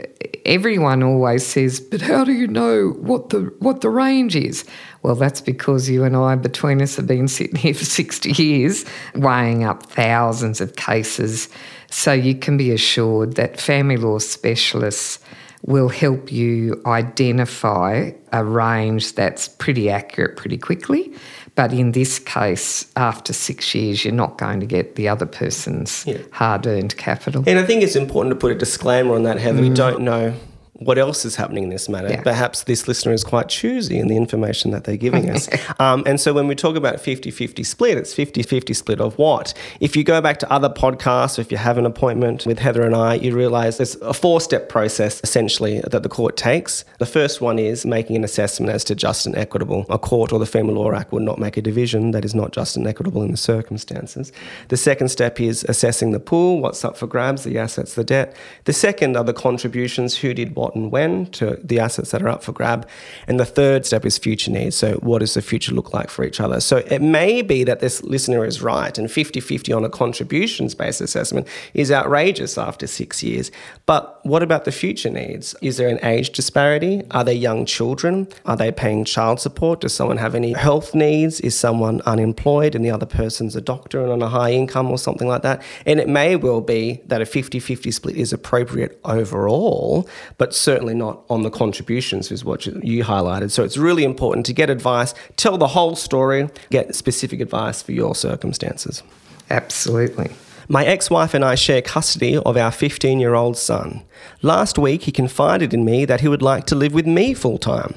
everyone 0.45 1.05
always 1.05 1.47
says, 1.47 1.79
"But 1.79 2.01
how 2.01 2.25
do 2.25 2.33
you 2.33 2.49
know 2.49 2.97
what 2.99 3.29
the 3.29 3.55
what 3.61 3.81
the 3.81 3.91
range 3.91 4.35
is?" 4.35 4.65
Well, 5.05 5.15
that's 5.15 5.41
because 5.41 5.89
you 5.89 6.03
and 6.03 6.17
I, 6.17 6.35
between 6.35 6.83
us, 6.83 6.97
have 6.97 7.07
been 7.07 7.29
sitting 7.29 7.55
here 7.55 7.75
for 7.75 7.85
60 7.85 8.33
years, 8.43 8.85
weighing 9.15 9.63
up 9.63 9.85
thousands 9.85 10.61
of 10.61 10.75
cases. 10.75 11.49
So 11.91 12.13
you 12.13 12.35
can 12.35 12.57
be 12.57 12.73
assured 12.73 13.35
that 13.35 13.61
family 13.61 13.97
law 13.97 14.19
specialists 14.19 15.21
will 15.63 15.89
help 15.89 16.33
you 16.33 16.81
identify 16.87 18.11
a 18.33 18.45
range 18.45 19.15
that's 19.15 19.49
pretty 19.49 19.91
accurate 19.91 20.37
pretty 20.37 20.57
quickly. 20.57 21.13
But 21.55 21.73
in 21.73 21.93
this 21.93 22.19
case, 22.19 22.91
after 22.97 23.33
six 23.33 23.75
years, 23.75 24.05
you're 24.05 24.15
not 24.15 24.39
going 24.39 24.61
to 24.61 24.67
get 24.67 24.95
the 24.95 25.09
other 25.09 25.27
person's 25.27 26.07
yeah. 26.07 26.19
hard 26.33 26.67
earned 26.67 26.97
capital. 26.97 27.45
And 27.47 27.59
I 27.59 27.65
think 27.65 27.83
it's 27.83 27.97
important 27.97 28.35
to 28.35 28.39
put 28.39 28.53
a 28.53 28.55
disclaimer 28.55 29.15
on 29.15 29.25
that, 29.25 29.39
Heather. 29.39 29.61
Mm. 29.61 29.69
We 29.69 29.75
don't 29.75 30.01
know 30.03 30.35
what 30.81 30.97
else 30.97 31.27
is 31.27 31.37
happening 31.37 31.65
in 31.65 31.71
this 31.71 31.89
matter. 31.91 32.09
Yeah. 32.09 32.23
Perhaps 32.23 32.65
this 32.65 32.89
listener 32.89 33.13
is 33.13 33.23
quite 33.23 33.49
choosy 33.49 33.99
in 33.99 34.09
the 34.09 34.17
information 34.17 34.71
that 34.71 34.85
they're 34.85 34.97
giving 34.97 35.31
us. 35.31 35.49
Um, 35.79 36.03
and 36.05 36.21
so 36.21 36.35
when 36.35 36.47
we 36.47 36.55
talk 36.55 36.77
about 36.77 37.01
50 37.01 37.31
50 37.31 37.63
split, 37.63 37.97
it's 37.97 38.13
50 38.13 38.43
50 38.43 38.75
split 38.75 39.01
of 39.01 39.17
what? 39.19 39.55
If 39.79 39.97
you 39.97 40.05
go 40.05 40.21
back 40.21 40.39
to 40.39 40.53
other 40.53 40.69
podcasts, 40.69 41.39
if 41.39 41.51
you 41.51 41.59
have 41.59 41.79
an 41.79 41.87
appointment 41.87 42.45
with 42.45 42.59
Heather 42.59 42.83
and 42.83 42.95
I, 42.95 43.15
you 43.15 43.35
realize 43.35 43.77
there's 43.77 43.95
a 43.97 44.13
four 44.13 44.41
step 44.41 44.69
process 44.69 45.21
essentially 45.23 45.81
that 45.81 46.03
the 46.03 46.09
court 46.09 46.37
takes. 46.37 46.85
The 46.99 47.07
first 47.07 47.41
one 47.41 47.59
is 47.59 47.87
making 47.87 48.17
an 48.17 48.25
assessment 48.25 48.73
as 48.73 48.85
to 48.85 48.95
just 48.95 49.27
and 49.27 49.37
equitable. 49.37 49.87
A 49.89 49.99
court 49.99 50.33
or 50.33 50.39
the 50.39 50.47
Family 50.47 50.75
Law 50.75 50.93
Act 50.93 51.13
would 51.13 51.23
not 51.23 51.39
make 51.39 51.57
a 51.57 51.63
division 51.63 52.11
that 52.11 52.25
is 52.25 52.35
not 52.35 52.53
just 52.53 52.77
and 52.77 52.87
equitable 52.87 53.23
in 53.23 53.31
the 53.31 53.37
circumstances. 53.37 54.33
The 54.69 54.77
second 54.77 55.09
step 55.09 55.41
is 55.41 55.65
assessing 55.69 56.11
the 56.11 56.21
pool, 56.21 56.61
what's 56.61 56.85
up 56.85 56.97
for 56.97 57.07
grabs, 57.07 57.45
the 57.45 57.59
assets, 57.59 57.95
the 57.95 58.05
debt. 58.05 58.37
The 58.65 58.73
second 58.73 59.17
are 59.17 59.25
the 59.25 59.33
contributions, 59.33 60.17
who 60.17 60.35
did 60.35 60.57
what 60.57 60.70
what 60.71 60.77
and 60.77 60.93
when 60.93 61.27
to 61.27 61.59
the 61.63 61.81
assets 61.81 62.11
that 62.11 62.23
are 62.23 62.29
up 62.29 62.43
for 62.43 62.53
grab. 62.53 62.89
And 63.27 63.41
the 63.41 63.45
third 63.45 63.87
step 63.87 64.05
is 64.05 64.19
future 64.19 64.51
needs. 64.51 64.77
So, 64.77 64.95
what 64.97 65.19
does 65.19 65.35
the 65.35 65.43
future 65.43 65.75
look 65.75 65.93
like 65.93 66.11
for 66.11 66.25
each 66.25 66.41
other? 66.41 66.61
So, 66.61 66.79
it 66.79 67.03
may 67.03 67.43
be 67.43 67.65
that 67.65 67.81
this 67.81 68.03
listener 68.03 68.45
is 68.45 68.63
right, 68.63 68.97
and 68.97 69.11
50 69.11 69.41
50 69.41 69.73
on 69.73 69.85
a 69.85 69.91
contributions 69.91 70.75
based 70.75 71.01
assessment 71.01 71.47
is 71.75 71.91
outrageous 71.91 72.59
after 72.59 72.87
six 72.87 73.23
years. 73.23 73.51
But 73.87 74.20
what 74.23 74.43
about 74.43 74.65
the 74.65 74.73
future 74.73 75.11
needs? 75.11 75.55
Is 75.63 75.77
there 75.77 75.89
an 75.89 75.99
age 76.03 76.31
disparity? 76.31 77.03
Are 77.11 77.25
they 77.25 77.35
young 77.35 77.65
children? 77.65 78.29
Are 78.45 78.57
they 78.57 78.71
paying 78.71 79.05
child 79.05 79.41
support? 79.41 79.81
Does 79.81 79.95
someone 79.95 80.19
have 80.19 80.35
any 80.35 80.53
health 80.53 80.95
needs? 80.95 81.41
Is 81.41 81.59
someone 81.59 82.01
unemployed 82.03 82.75
and 82.75 82.85
the 82.85 82.91
other 82.91 83.07
person's 83.07 83.57
a 83.57 83.61
doctor 83.61 84.03
and 84.03 84.13
on 84.13 84.23
a 84.23 84.29
high 84.29 84.53
income 84.53 84.91
or 84.91 84.99
something 84.99 85.29
like 85.29 85.43
that? 85.43 85.63
And 85.87 86.01
it 86.01 86.09
may 86.09 86.37
well 86.37 86.61
be 86.61 87.01
that 87.07 87.21
a 87.21 87.27
50 87.27 87.59
50 87.61 87.91
split 87.91 88.17
is 88.17 88.33
appropriate 88.33 89.01
overall, 89.05 90.09
but 90.39 90.55
certainly 90.55 90.95
not 90.95 91.23
on 91.31 91.43
the 91.43 91.51
contributions, 91.51 92.31
is 92.31 92.45
what 92.45 92.67
you 92.67 93.05
highlighted. 93.05 93.51
So 93.51 93.65
it's 93.65 93.77
really 93.77 94.05
important 94.05 94.47
to 94.47 94.53
get 94.53 94.71
advice, 94.71 95.15
tell 95.37 95.57
the 95.59 95.69
whole 95.69 95.97
story, 95.97 96.49
get 96.71 96.95
specific 96.95 97.41
advice 97.41 97.83
for 97.83 97.93
your 97.93 98.15
circumstances. 98.15 99.03
Absolutely. 99.49 100.31
My 100.73 100.85
ex 100.85 101.11
wife 101.11 101.35
and 101.35 101.45
I 101.45 101.57
share 101.57 101.83
custody 101.83 102.37
of 102.37 102.57
our 102.57 102.71
15 102.71 103.19
year 103.19 103.35
old 103.35 103.59
son. 103.59 104.05
Last 104.41 104.79
week, 104.79 105.03
he 105.03 105.11
confided 105.11 105.75
in 105.75 105.85
me 105.85 106.05
that 106.05 106.21
he 106.21 106.29
would 106.29 106.43
like 106.43 106.65
to 106.67 106.77
live 106.77 106.95
with 106.95 107.09
me 107.09 107.35
full 107.35 107.59
time. 107.59 107.97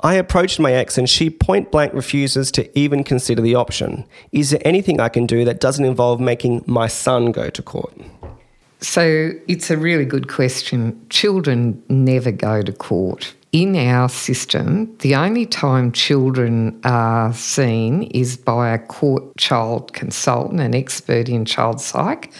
I 0.00 0.14
approached 0.14 0.60
my 0.60 0.72
ex 0.72 0.96
and 0.96 1.10
she 1.10 1.28
point 1.28 1.72
blank 1.72 1.92
refuses 1.92 2.52
to 2.52 2.78
even 2.78 3.02
consider 3.02 3.42
the 3.42 3.56
option. 3.56 4.04
Is 4.30 4.50
there 4.50 4.62
anything 4.64 5.00
I 5.00 5.08
can 5.08 5.26
do 5.26 5.44
that 5.44 5.58
doesn't 5.58 5.84
involve 5.84 6.20
making 6.20 6.62
my 6.68 6.86
son 6.86 7.32
go 7.32 7.50
to 7.50 7.62
court? 7.62 7.92
So 8.80 9.32
it's 9.48 9.68
a 9.72 9.76
really 9.76 10.04
good 10.04 10.28
question. 10.28 11.04
Children 11.10 11.82
never 11.88 12.30
go 12.30 12.62
to 12.62 12.72
court. 12.72 13.34
In 13.54 13.76
our 13.76 14.08
system, 14.08 14.96
the 14.98 15.14
only 15.14 15.46
time 15.46 15.92
children 15.92 16.80
are 16.82 17.32
seen 17.32 18.02
is 18.02 18.36
by 18.36 18.74
a 18.74 18.80
court 18.80 19.36
child 19.36 19.92
consultant, 19.92 20.58
an 20.58 20.74
expert 20.74 21.28
in 21.28 21.44
child 21.44 21.80
psych, 21.80 22.32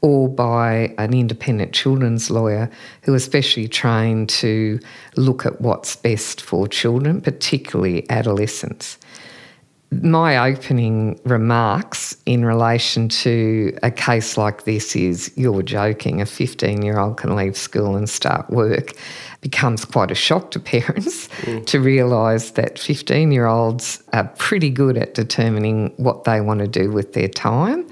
or 0.00 0.30
by 0.30 0.94
an 0.96 1.12
independent 1.12 1.74
children's 1.74 2.30
lawyer 2.30 2.70
who 3.02 3.12
is 3.12 3.22
specially 3.22 3.68
trained 3.68 4.30
to 4.30 4.80
look 5.14 5.44
at 5.44 5.60
what's 5.60 5.94
best 5.94 6.40
for 6.40 6.66
children, 6.66 7.20
particularly 7.20 8.08
adolescents 8.08 8.96
my 10.00 10.50
opening 10.50 11.20
remarks 11.24 12.16
in 12.24 12.44
relation 12.44 13.08
to 13.08 13.76
a 13.82 13.90
case 13.90 14.38
like 14.38 14.64
this 14.64 14.96
is 14.96 15.30
you're 15.36 15.62
joking, 15.62 16.20
a 16.20 16.26
15 16.26 16.82
year 16.82 16.98
old 16.98 17.18
can 17.18 17.36
leave 17.36 17.56
school 17.56 17.96
and 17.96 18.08
start 18.08 18.48
work 18.48 18.92
becomes 19.42 19.84
quite 19.84 20.10
a 20.10 20.14
shock 20.14 20.50
to 20.52 20.60
parents 20.74 21.28
mm. 21.42 21.66
to 21.66 21.80
realise 21.80 22.52
that 22.52 22.78
15 22.78 23.32
year 23.32 23.46
olds 23.46 24.02
are 24.12 24.28
pretty 24.38 24.70
good 24.70 24.96
at 24.96 25.14
determining 25.14 25.92
what 25.96 26.24
they 26.24 26.40
want 26.40 26.60
to 26.60 26.68
do 26.68 26.90
with 26.90 27.12
their 27.12 27.28
time. 27.28 27.86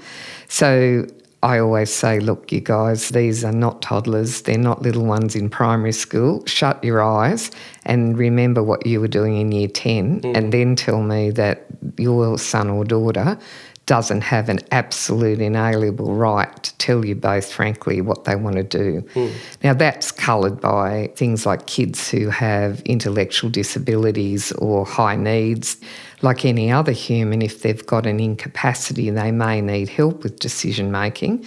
So 0.47 1.05
I 1.43 1.57
always 1.57 1.91
say, 1.91 2.19
look, 2.19 2.51
you 2.51 2.61
guys, 2.61 3.09
these 3.09 3.43
are 3.43 3.51
not 3.51 3.81
toddlers. 3.81 4.43
They're 4.43 4.59
not 4.59 4.83
little 4.83 5.05
ones 5.05 5.35
in 5.35 5.49
primary 5.49 5.91
school. 5.91 6.45
Shut 6.45 6.83
your 6.83 7.01
eyes 7.01 7.49
and 7.83 8.15
remember 8.15 8.61
what 8.61 8.85
you 8.85 9.01
were 9.01 9.07
doing 9.07 9.37
in 9.37 9.51
year 9.51 9.67
10, 9.67 10.21
mm. 10.21 10.37
and 10.37 10.53
then 10.53 10.75
tell 10.75 11.01
me 11.01 11.31
that 11.31 11.65
your 11.97 12.37
son 12.37 12.69
or 12.69 12.85
daughter 12.85 13.39
doesn't 13.85 14.21
have 14.21 14.47
an 14.47 14.59
absolute 14.71 15.41
inalienable 15.41 16.13
right 16.13 16.63
to 16.63 16.77
tell 16.77 17.03
you 17.03 17.15
both 17.15 17.51
frankly 17.51 17.99
what 17.99 18.25
they 18.25 18.35
want 18.35 18.55
to 18.55 18.63
do. 18.63 19.01
Mm. 19.13 19.33
Now, 19.63 19.73
that's 19.73 20.11
coloured 20.11 20.61
by 20.61 21.11
things 21.15 21.45
like 21.45 21.65
kids 21.65 22.09
who 22.09 22.29
have 22.29 22.81
intellectual 22.81 23.49
disabilities 23.49 24.51
or 24.53 24.85
high 24.85 25.15
needs. 25.15 25.77
Like 26.21 26.45
any 26.45 26.71
other 26.71 26.91
human, 26.91 27.41
if 27.41 27.63
they've 27.63 27.85
got 27.85 28.05
an 28.05 28.19
incapacity, 28.19 29.09
they 29.09 29.31
may 29.31 29.61
need 29.61 29.89
help 29.89 30.23
with 30.23 30.39
decision 30.39 30.91
making. 30.91 31.45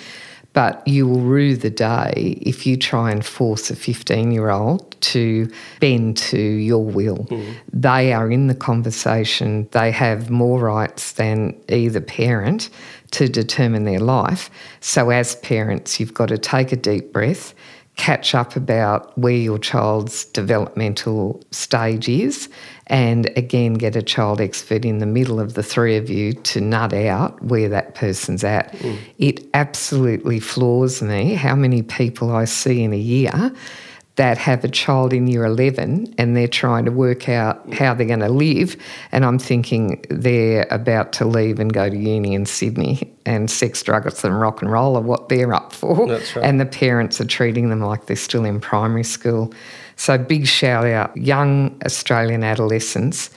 But 0.54 0.86
you 0.86 1.06
will 1.06 1.20
rue 1.20 1.56
the 1.56 1.68
day 1.68 2.38
if 2.40 2.66
you 2.66 2.76
try 2.78 3.10
and 3.10 3.24
force 3.24 3.70
a 3.70 3.76
15 3.76 4.30
year 4.32 4.50
old 4.50 4.98
to 5.02 5.50
bend 5.80 6.16
to 6.16 6.40
your 6.40 6.84
will. 6.84 7.26
Mm. 7.30 7.54
They 7.72 8.12
are 8.14 8.30
in 8.30 8.46
the 8.46 8.54
conversation, 8.54 9.68
they 9.72 9.90
have 9.90 10.30
more 10.30 10.60
rights 10.60 11.12
than 11.12 11.60
either 11.68 12.00
parent 12.00 12.70
to 13.10 13.28
determine 13.28 13.84
their 13.84 14.00
life. 14.00 14.50
So, 14.80 15.10
as 15.10 15.36
parents, 15.36 16.00
you've 16.00 16.14
got 16.14 16.28
to 16.28 16.38
take 16.38 16.72
a 16.72 16.76
deep 16.76 17.12
breath 17.12 17.54
catch 17.96 18.34
up 18.34 18.56
about 18.56 19.16
where 19.16 19.36
your 19.36 19.58
child's 19.58 20.24
developmental 20.26 21.40
stage 21.52 22.08
is 22.08 22.48
and 22.88 23.30
again 23.36 23.74
get 23.74 23.94
a 23.94 24.02
child 24.02 24.40
expert 24.40 24.84
in 24.84 24.98
the 24.98 25.06
middle 25.06 25.38
of 25.38 25.54
the 25.54 25.62
three 25.62 25.96
of 25.96 26.10
you 26.10 26.32
to 26.32 26.60
nut 26.60 26.92
out 26.92 27.40
where 27.42 27.68
that 27.68 27.94
person's 27.94 28.42
at. 28.42 28.72
Mm. 28.72 28.98
It 29.18 29.46
absolutely 29.54 30.40
floors 30.40 31.02
me 31.02 31.34
how 31.34 31.54
many 31.54 31.82
people 31.82 32.34
I 32.34 32.46
see 32.46 32.82
in 32.82 32.92
a 32.92 32.98
year 32.98 33.52
that 34.16 34.38
have 34.38 34.62
a 34.62 34.68
child 34.68 35.12
in 35.12 35.26
year 35.26 35.44
11 35.44 36.14
and 36.18 36.36
they're 36.36 36.46
trying 36.46 36.84
to 36.84 36.92
work 36.92 37.28
out 37.28 37.72
how 37.74 37.94
they're 37.94 38.06
going 38.06 38.20
to 38.20 38.28
live. 38.28 38.76
And 39.10 39.24
I'm 39.24 39.38
thinking 39.40 40.04
they're 40.08 40.68
about 40.70 41.12
to 41.14 41.24
leave 41.24 41.58
and 41.58 41.72
go 41.72 41.90
to 41.90 41.96
uni 41.96 42.34
in 42.34 42.46
Sydney, 42.46 43.12
and 43.26 43.50
sex, 43.50 43.82
drugs, 43.82 44.24
and 44.24 44.40
rock 44.40 44.62
and 44.62 44.70
roll 44.70 44.96
are 44.96 45.02
what 45.02 45.28
they're 45.28 45.52
up 45.52 45.72
for. 45.72 46.06
Right. 46.06 46.36
And 46.36 46.60
the 46.60 46.66
parents 46.66 47.20
are 47.20 47.26
treating 47.26 47.70
them 47.70 47.80
like 47.80 48.06
they're 48.06 48.16
still 48.16 48.44
in 48.44 48.60
primary 48.60 49.04
school. 49.04 49.52
So, 49.96 50.18
big 50.18 50.46
shout 50.46 50.86
out. 50.86 51.16
Young 51.16 51.80
Australian 51.84 52.44
adolescents 52.44 53.30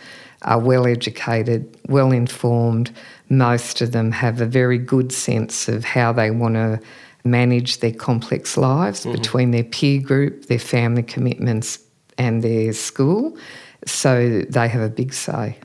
are 0.43 0.59
well 0.59 0.85
educated, 0.85 1.77
well 1.87 2.11
informed. 2.11 2.91
Most 3.29 3.81
of 3.81 3.91
them 3.91 4.11
have 4.11 4.41
a 4.41 4.45
very 4.45 4.77
good 4.77 5.11
sense 5.11 5.67
of 5.67 5.85
how 5.85 6.11
they 6.11 6.31
want 6.31 6.55
to 6.55 6.79
manage 7.27 7.79
their 7.79 7.91
complex 7.93 8.57
lives 8.57 9.01
mm-hmm. 9.01 9.11
between 9.13 9.51
their 9.51 9.63
peer 9.63 10.01
group, 10.01 10.45
their 10.45 10.59
family 10.59 11.03
commitments, 11.03 11.79
and 12.17 12.43
their 12.43 12.73
school. 12.73 13.37
So 13.85 14.41
they 14.49 14.67
have 14.67 14.81
a 14.81 14.89
big 14.89 15.13
say. 15.13 15.57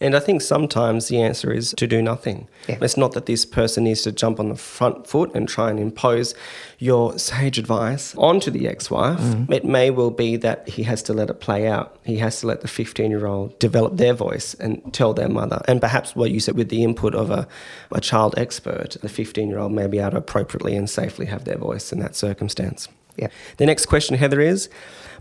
And 0.00 0.14
I 0.14 0.20
think 0.20 0.42
sometimes 0.42 1.08
the 1.08 1.22
answer 1.22 1.50
is 1.52 1.72
to 1.76 1.86
do 1.86 2.02
nothing. 2.02 2.48
Yeah. 2.68 2.78
It's 2.82 2.98
not 2.98 3.12
that 3.12 3.26
this 3.26 3.46
person 3.46 3.84
needs 3.84 4.02
to 4.02 4.12
jump 4.12 4.38
on 4.38 4.50
the 4.50 4.56
front 4.56 5.06
foot 5.06 5.34
and 5.34 5.48
try 5.48 5.70
and 5.70 5.80
impose 5.80 6.34
your 6.78 7.18
sage 7.18 7.58
advice 7.58 8.14
onto 8.16 8.50
the 8.50 8.68
ex 8.68 8.90
wife. 8.90 9.20
Mm. 9.20 9.50
It 9.50 9.64
may 9.64 9.90
well 9.90 10.10
be 10.10 10.36
that 10.36 10.68
he 10.68 10.82
has 10.82 11.02
to 11.04 11.14
let 11.14 11.30
it 11.30 11.40
play 11.40 11.66
out. 11.66 11.96
He 12.04 12.18
has 12.18 12.40
to 12.40 12.46
let 12.46 12.60
the 12.60 12.68
15 12.68 13.10
year 13.10 13.26
old 13.26 13.58
develop 13.58 13.96
their 13.96 14.12
voice 14.12 14.52
and 14.54 14.92
tell 14.92 15.14
their 15.14 15.30
mother. 15.30 15.62
And 15.66 15.80
perhaps 15.80 16.14
what 16.14 16.30
you 16.30 16.40
said 16.40 16.56
with 16.56 16.68
the 16.68 16.84
input 16.84 17.14
of 17.14 17.30
a, 17.30 17.48
a 17.90 18.00
child 18.00 18.34
expert, 18.36 18.98
the 19.00 19.08
15 19.08 19.48
year 19.48 19.58
old 19.58 19.72
may 19.72 19.86
be 19.86 19.98
able 19.98 20.10
to 20.12 20.16
appropriately 20.18 20.76
and 20.76 20.90
safely 20.90 21.26
have 21.26 21.44
their 21.44 21.56
voice 21.56 21.92
in 21.92 22.00
that 22.00 22.14
circumstance. 22.14 22.88
Yeah. 23.16 23.28
The 23.56 23.66
next 23.66 23.86
question, 23.86 24.16
Heather, 24.16 24.40
is 24.40 24.68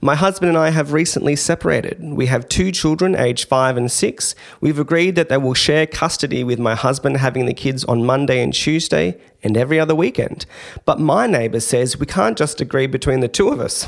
my 0.01 0.15
husband 0.15 0.49
and 0.49 0.57
I 0.57 0.69
have 0.69 0.93
recently 0.93 1.35
separated. 1.35 1.99
We 2.01 2.25
have 2.27 2.49
two 2.49 2.71
children, 2.71 3.15
aged 3.15 3.47
five 3.47 3.77
and 3.77 3.91
six. 3.91 4.35
We've 4.61 4.79
agreed 4.79 5.15
that 5.15 5.29
they 5.29 5.37
will 5.37 5.53
share 5.53 5.87
custody 5.87 6.43
with 6.43 6.59
my 6.59 6.75
husband 6.75 7.17
having 7.17 7.45
the 7.45 7.53
kids 7.53 7.85
on 7.85 8.05
Monday 8.05 8.43
and 8.43 8.53
Tuesday 8.53 9.19
and 9.43 9.55
every 9.55 9.79
other 9.79 9.95
weekend. 9.95 10.45
But 10.83 10.99
my 10.99 11.27
neighbour 11.27 11.59
says 11.59 11.97
we 11.97 12.05
can't 12.05 12.37
just 12.37 12.61
agree 12.61 12.87
between 12.87 13.21
the 13.21 13.27
two 13.27 13.49
of 13.49 13.59
us. 13.59 13.87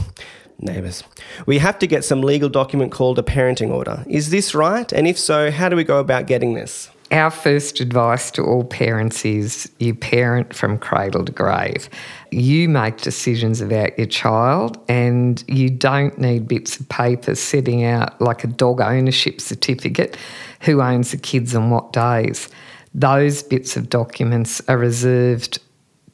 Neighbours. 0.59 1.03
We 1.45 1.59
have 1.59 1.77
to 1.79 1.87
get 1.87 2.03
some 2.03 2.21
legal 2.21 2.49
document 2.49 2.91
called 2.91 3.19
a 3.19 3.23
parenting 3.23 3.69
order. 3.69 4.03
Is 4.07 4.31
this 4.31 4.55
right? 4.55 4.91
And 4.91 5.07
if 5.07 5.19
so, 5.19 5.51
how 5.51 5.69
do 5.69 5.75
we 5.75 5.83
go 5.83 5.99
about 5.99 6.25
getting 6.25 6.55
this? 6.55 6.89
Our 7.11 7.29
first 7.29 7.79
advice 7.79 8.31
to 8.31 8.43
all 8.43 8.65
parents 8.65 9.23
is 9.23 9.71
you 9.79 9.93
parent 9.93 10.53
from 10.53 10.77
cradle 10.77 11.23
to 11.23 11.31
grave. 11.31 11.89
You 12.31 12.69
make 12.69 12.97
decisions 12.97 13.61
about 13.61 13.97
your 13.97 14.07
child, 14.07 14.79
and 14.89 15.43
you 15.47 15.69
don't 15.69 16.17
need 16.17 16.47
bits 16.47 16.79
of 16.79 16.87
paper 16.89 17.35
setting 17.35 17.83
out 17.83 18.19
like 18.21 18.43
a 18.43 18.47
dog 18.47 18.81
ownership 18.81 19.41
certificate 19.41 20.17
who 20.61 20.81
owns 20.81 21.11
the 21.11 21.17
kids 21.17 21.55
on 21.55 21.69
what 21.69 21.93
days. 21.93 22.49
Those 22.93 23.43
bits 23.43 23.77
of 23.77 23.89
documents 23.89 24.61
are 24.67 24.77
reserved 24.77 25.59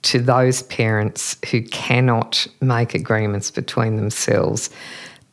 to 0.03 0.19
those 0.19 0.63
parents 0.63 1.37
who 1.49 1.61
cannot 1.61 2.45
make 2.61 2.93
agreements 2.93 3.51
between 3.51 3.95
themselves 3.95 4.69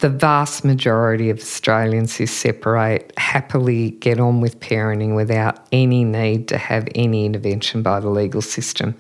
the 0.01 0.09
vast 0.09 0.65
majority 0.65 1.29
of 1.31 1.39
Australians 1.39 2.17
who 2.17 2.27
separate 2.27 3.13
happily 3.19 3.91
get 3.93 4.19
on 4.19 4.41
with 4.41 4.59
parenting 4.61 5.15
without 5.15 5.67
any 5.73 6.05
need 6.05 6.49
to 6.49 6.59
have 6.59 6.89
any 6.95 7.27
intervention 7.27 7.83
by 7.83 8.01
the 8.01 8.09
legal 8.09 8.43
system. 8.43 8.95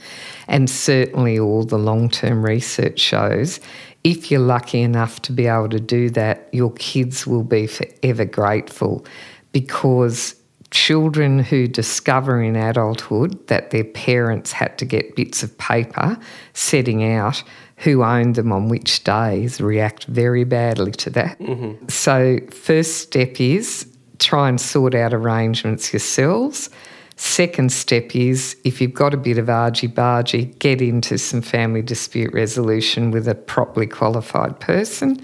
And 0.46 0.68
certainly, 0.68 1.38
all 1.38 1.64
the 1.64 1.78
long 1.78 2.10
term 2.10 2.44
research 2.44 3.00
shows 3.00 3.60
if 4.02 4.30
you're 4.30 4.40
lucky 4.40 4.80
enough 4.80 5.20
to 5.22 5.32
be 5.32 5.46
able 5.46 5.68
to 5.68 5.80
do 5.80 6.08
that, 6.10 6.48
your 6.52 6.72
kids 6.72 7.26
will 7.26 7.42
be 7.42 7.66
forever 7.66 8.24
grateful 8.24 9.04
because 9.52 10.34
children 10.70 11.40
who 11.40 11.66
discover 11.66 12.40
in 12.40 12.56
adulthood 12.56 13.46
that 13.48 13.70
their 13.70 13.84
parents 13.84 14.52
had 14.52 14.78
to 14.78 14.84
get 14.84 15.16
bits 15.16 15.42
of 15.42 15.56
paper 15.58 16.16
setting 16.54 17.12
out 17.12 17.42
who 17.80 18.04
owned 18.04 18.34
them 18.34 18.52
on 18.52 18.68
which 18.68 19.04
days 19.04 19.60
react 19.60 20.04
very 20.04 20.44
badly 20.44 20.92
to 20.92 21.10
that. 21.10 21.38
Mm-hmm. 21.38 21.88
So, 21.88 22.38
first 22.50 22.98
step 22.98 23.40
is 23.40 23.86
try 24.18 24.48
and 24.48 24.60
sort 24.60 24.94
out 24.94 25.14
arrangements 25.14 25.92
yourselves. 25.92 26.70
Second 27.16 27.72
step 27.72 28.14
is 28.14 28.56
if 28.64 28.80
you've 28.80 28.94
got 28.94 29.14
a 29.14 29.16
bit 29.16 29.38
of 29.38 29.48
argy 29.48 29.88
bargy, 29.88 30.58
get 30.58 30.80
into 30.80 31.18
some 31.18 31.42
family 31.42 31.82
dispute 31.82 32.32
resolution 32.32 33.10
with 33.10 33.26
a 33.26 33.34
properly 33.34 33.86
qualified 33.86 34.60
person. 34.60 35.20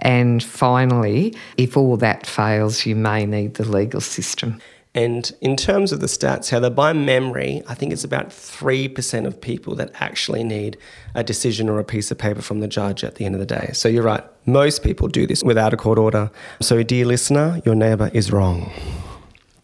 And 0.00 0.42
finally, 0.42 1.34
if 1.56 1.76
all 1.76 1.96
that 1.98 2.26
fails, 2.26 2.86
you 2.86 2.96
may 2.96 3.26
need 3.26 3.54
the 3.54 3.68
legal 3.68 4.00
system. 4.00 4.60
And 4.94 5.32
in 5.40 5.56
terms 5.56 5.92
of 5.92 6.00
the 6.00 6.08
stats, 6.08 6.48
Heather, 6.48 6.68
by 6.68 6.92
memory, 6.92 7.62
I 7.68 7.74
think 7.74 7.92
it's 7.92 8.02
about 8.02 8.30
3% 8.30 9.26
of 9.26 9.40
people 9.40 9.76
that 9.76 9.92
actually 10.00 10.42
need 10.42 10.76
a 11.14 11.22
decision 11.22 11.68
or 11.68 11.78
a 11.78 11.84
piece 11.84 12.10
of 12.10 12.18
paper 12.18 12.42
from 12.42 12.58
the 12.58 12.66
judge 12.66 13.04
at 13.04 13.14
the 13.14 13.24
end 13.24 13.36
of 13.36 13.38
the 13.38 13.46
day. 13.46 13.70
So 13.72 13.88
you're 13.88 14.02
right, 14.02 14.24
most 14.46 14.82
people 14.82 15.06
do 15.06 15.28
this 15.28 15.44
without 15.44 15.72
a 15.72 15.76
court 15.76 15.98
order. 15.98 16.30
So, 16.60 16.82
dear 16.82 17.06
listener, 17.06 17.62
your 17.64 17.76
neighbour 17.76 18.10
is 18.12 18.32
wrong. 18.32 18.72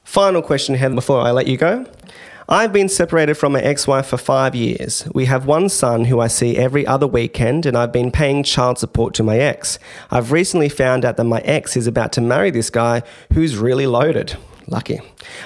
Final 0.04 0.42
question, 0.42 0.76
Heather, 0.76 0.94
before 0.94 1.20
I 1.20 1.32
let 1.32 1.48
you 1.48 1.56
go. 1.56 1.86
I've 2.48 2.72
been 2.72 2.88
separated 2.88 3.34
from 3.34 3.54
my 3.54 3.60
ex 3.60 3.88
wife 3.88 4.06
for 4.06 4.16
five 4.16 4.54
years. 4.54 5.08
We 5.12 5.24
have 5.24 5.46
one 5.46 5.68
son 5.68 6.04
who 6.04 6.20
I 6.20 6.28
see 6.28 6.56
every 6.56 6.86
other 6.86 7.08
weekend, 7.08 7.66
and 7.66 7.76
I've 7.76 7.90
been 7.90 8.12
paying 8.12 8.44
child 8.44 8.78
support 8.78 9.14
to 9.14 9.24
my 9.24 9.38
ex. 9.38 9.80
I've 10.12 10.30
recently 10.30 10.68
found 10.68 11.04
out 11.04 11.16
that 11.16 11.24
my 11.24 11.40
ex 11.40 11.76
is 11.76 11.88
about 11.88 12.12
to 12.12 12.20
marry 12.20 12.52
this 12.52 12.70
guy 12.70 13.02
who's 13.32 13.58
really 13.58 13.88
loaded. 13.88 14.36
Lucky. 14.68 15.00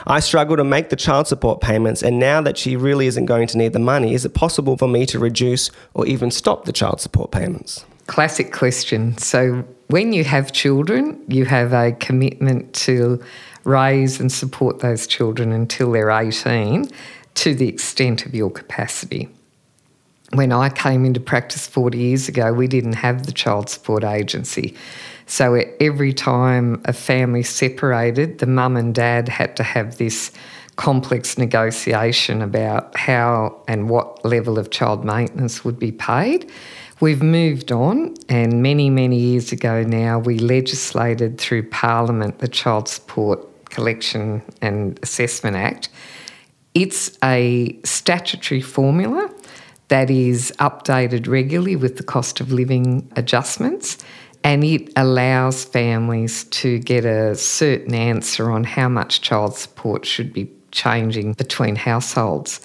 I 0.06 0.20
struggle 0.20 0.56
to 0.56 0.64
make 0.64 0.88
the 0.88 0.96
child 0.96 1.26
support 1.26 1.60
payments, 1.60 2.02
and 2.02 2.18
now 2.18 2.40
that 2.40 2.56
she 2.56 2.76
really 2.76 3.06
isn't 3.06 3.26
going 3.26 3.46
to 3.48 3.58
need 3.58 3.72
the 3.72 3.78
money, 3.78 4.14
is 4.14 4.24
it 4.24 4.34
possible 4.34 4.76
for 4.76 4.88
me 4.88 5.04
to 5.06 5.18
reduce 5.18 5.70
or 5.92 6.06
even 6.06 6.30
stop 6.30 6.64
the 6.64 6.72
child 6.72 7.00
support 7.00 7.30
payments? 7.30 7.84
Classic 8.06 8.52
question. 8.52 9.16
So, 9.18 9.64
when 9.88 10.12
you 10.12 10.24
have 10.24 10.52
children, 10.52 11.22
you 11.28 11.44
have 11.44 11.72
a 11.72 11.92
commitment 11.92 12.72
to 12.74 13.22
raise 13.64 14.20
and 14.20 14.32
support 14.32 14.80
those 14.80 15.06
children 15.06 15.52
until 15.52 15.92
they're 15.92 16.10
18 16.10 16.88
to 17.34 17.54
the 17.54 17.68
extent 17.68 18.26
of 18.26 18.34
your 18.34 18.50
capacity. 18.50 19.28
When 20.32 20.52
I 20.52 20.68
came 20.68 21.04
into 21.04 21.20
practice 21.20 21.66
40 21.66 21.98
years 21.98 22.28
ago, 22.28 22.52
we 22.52 22.68
didn't 22.68 22.94
have 22.94 23.26
the 23.26 23.32
child 23.32 23.68
support 23.68 24.04
agency. 24.04 24.76
So 25.30 25.54
every 25.78 26.12
time 26.12 26.82
a 26.86 26.92
family 26.92 27.44
separated, 27.44 28.40
the 28.40 28.48
mum 28.48 28.76
and 28.76 28.92
dad 28.92 29.28
had 29.28 29.54
to 29.58 29.62
have 29.62 29.96
this 29.96 30.32
complex 30.74 31.38
negotiation 31.38 32.42
about 32.42 32.96
how 32.96 33.62
and 33.68 33.88
what 33.88 34.24
level 34.24 34.58
of 34.58 34.70
child 34.70 35.04
maintenance 35.04 35.64
would 35.64 35.78
be 35.78 35.92
paid. 35.92 36.50
We've 36.98 37.22
moved 37.22 37.70
on, 37.70 38.16
and 38.28 38.60
many, 38.60 38.90
many 38.90 39.18
years 39.18 39.52
ago 39.52 39.84
now, 39.84 40.18
we 40.18 40.40
legislated 40.40 41.38
through 41.38 41.68
Parliament 41.68 42.40
the 42.40 42.48
Child 42.48 42.88
Support 42.88 43.66
Collection 43.66 44.42
and 44.60 44.98
Assessment 45.04 45.54
Act. 45.54 45.90
It's 46.74 47.16
a 47.22 47.78
statutory 47.84 48.62
formula 48.62 49.32
that 49.86 50.10
is 50.10 50.52
updated 50.58 51.28
regularly 51.28 51.76
with 51.76 51.98
the 51.98 52.02
cost 52.02 52.40
of 52.40 52.50
living 52.50 53.08
adjustments 53.14 53.96
and 54.42 54.64
it 54.64 54.92
allows 54.96 55.64
families 55.64 56.44
to 56.44 56.78
get 56.78 57.04
a 57.04 57.34
certain 57.34 57.94
answer 57.94 58.50
on 58.50 58.64
how 58.64 58.88
much 58.88 59.20
child 59.20 59.54
support 59.54 60.06
should 60.06 60.32
be 60.32 60.50
changing 60.70 61.34
between 61.34 61.76
households. 61.76 62.60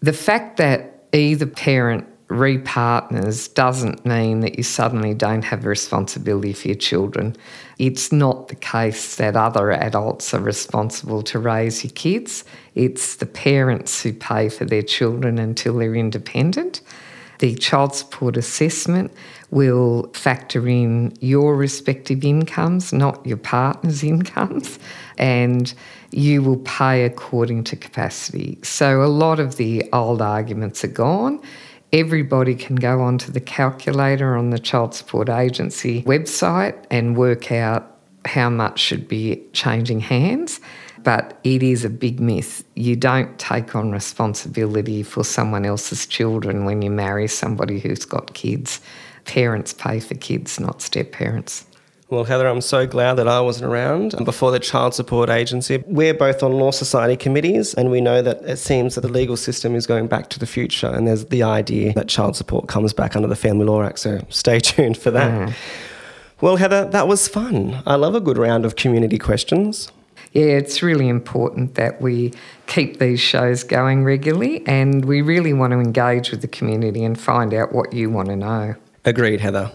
The 0.00 0.12
fact 0.12 0.58
that 0.58 1.06
either 1.12 1.46
parent 1.46 2.06
repartners 2.28 3.48
doesn't 3.48 4.04
mean 4.04 4.40
that 4.40 4.58
you 4.58 4.62
suddenly 4.62 5.14
don't 5.14 5.44
have 5.44 5.64
responsibility 5.64 6.52
for 6.52 6.68
your 6.68 6.76
children. 6.76 7.34
It's 7.78 8.12
not 8.12 8.48
the 8.48 8.54
case 8.54 9.16
that 9.16 9.34
other 9.34 9.70
adults 9.72 10.34
are 10.34 10.40
responsible 10.40 11.22
to 11.22 11.38
raise 11.38 11.82
your 11.82 11.92
kids. 11.92 12.44
It's 12.74 13.16
the 13.16 13.26
parents 13.26 14.02
who 14.02 14.12
pay 14.12 14.50
for 14.50 14.66
their 14.66 14.82
children 14.82 15.38
until 15.38 15.78
they're 15.78 15.94
independent. 15.94 16.82
The 17.38 17.54
child 17.54 17.94
support 17.94 18.36
assessment 18.36 19.12
will 19.50 20.10
factor 20.12 20.68
in 20.68 21.12
your 21.20 21.56
respective 21.56 22.24
incomes, 22.24 22.92
not 22.92 23.24
your 23.26 23.36
partner's 23.36 24.02
incomes, 24.12 24.78
and 25.16 25.72
you 26.10 26.42
will 26.42 26.58
pay 26.58 27.04
according 27.04 27.64
to 27.64 27.76
capacity. 27.76 28.58
So 28.62 29.02
a 29.02 29.06
lot 29.06 29.40
of 29.40 29.56
the 29.56 29.88
old 29.92 30.22
arguments 30.22 30.84
are 30.84 30.88
gone. 30.88 31.40
Everybody 31.92 32.54
can 32.54 32.76
go 32.76 33.00
onto 33.00 33.32
the 33.32 33.40
calculator 33.40 34.36
on 34.36 34.50
the 34.50 34.58
Child 34.58 34.94
Support 34.94 35.30
Agency 35.30 36.02
website 36.02 36.84
and 36.90 37.16
work 37.16 37.50
out 37.50 37.96
how 38.26 38.50
much 38.50 38.78
should 38.78 39.08
be 39.08 39.42
changing 39.54 40.00
hands. 40.00 40.60
But 41.04 41.38
it 41.44 41.62
is 41.62 41.84
a 41.84 41.90
big 41.90 42.20
myth. 42.20 42.64
You 42.74 42.96
don't 42.96 43.38
take 43.38 43.74
on 43.74 43.92
responsibility 43.92 45.02
for 45.02 45.24
someone 45.24 45.64
else's 45.64 46.06
children 46.06 46.64
when 46.64 46.82
you 46.82 46.90
marry 46.90 47.28
somebody 47.28 47.78
who's 47.78 48.04
got 48.04 48.34
kids. 48.34 48.80
Parents 49.28 49.74
pay 49.74 50.00
for 50.00 50.14
kids, 50.14 50.58
not 50.58 50.80
step 50.80 51.12
parents. 51.12 51.66
Well, 52.08 52.24
Heather, 52.24 52.48
I'm 52.48 52.62
so 52.62 52.86
glad 52.86 53.16
that 53.16 53.28
I 53.28 53.42
wasn't 53.42 53.70
around 53.70 54.14
before 54.24 54.50
the 54.50 54.58
Child 54.58 54.94
Support 54.94 55.28
Agency. 55.28 55.84
We're 55.86 56.14
both 56.14 56.42
on 56.42 56.52
Law 56.52 56.70
Society 56.70 57.14
committees, 57.14 57.74
and 57.74 57.90
we 57.90 58.00
know 58.00 58.22
that 58.22 58.40
it 58.44 58.56
seems 58.56 58.94
that 58.94 59.02
the 59.02 59.08
legal 59.08 59.36
system 59.36 59.74
is 59.74 59.86
going 59.86 60.06
back 60.06 60.30
to 60.30 60.38
the 60.38 60.46
future, 60.46 60.86
and 60.86 61.06
there's 61.06 61.26
the 61.26 61.42
idea 61.42 61.92
that 61.92 62.08
child 62.08 62.34
support 62.36 62.66
comes 62.66 62.94
back 62.94 63.14
under 63.14 63.28
the 63.28 63.36
Family 63.36 63.66
Law 63.66 63.82
Act. 63.82 63.98
So 63.98 64.24
stay 64.30 64.58
tuned 64.60 64.96
for 64.96 65.10
that. 65.10 65.50
Mm. 65.50 65.54
Well, 66.40 66.56
Heather, 66.56 66.86
that 66.86 67.06
was 67.06 67.28
fun. 67.28 67.82
I 67.84 67.96
love 67.96 68.14
a 68.14 68.20
good 68.20 68.38
round 68.38 68.64
of 68.64 68.76
community 68.76 69.18
questions. 69.18 69.92
Yeah, 70.32 70.44
it's 70.44 70.82
really 70.82 71.08
important 71.08 71.74
that 71.74 72.00
we 72.00 72.32
keep 72.66 72.98
these 72.98 73.20
shows 73.20 73.64
going 73.64 74.04
regularly, 74.04 74.66
and 74.66 75.04
we 75.04 75.20
really 75.20 75.52
want 75.52 75.72
to 75.72 75.78
engage 75.78 76.30
with 76.30 76.40
the 76.40 76.48
community 76.48 77.04
and 77.04 77.20
find 77.20 77.52
out 77.52 77.74
what 77.74 77.92
you 77.92 78.08
want 78.08 78.28
to 78.28 78.36
know. 78.36 78.76
Agreed, 79.08 79.40
Heather. 79.40 79.72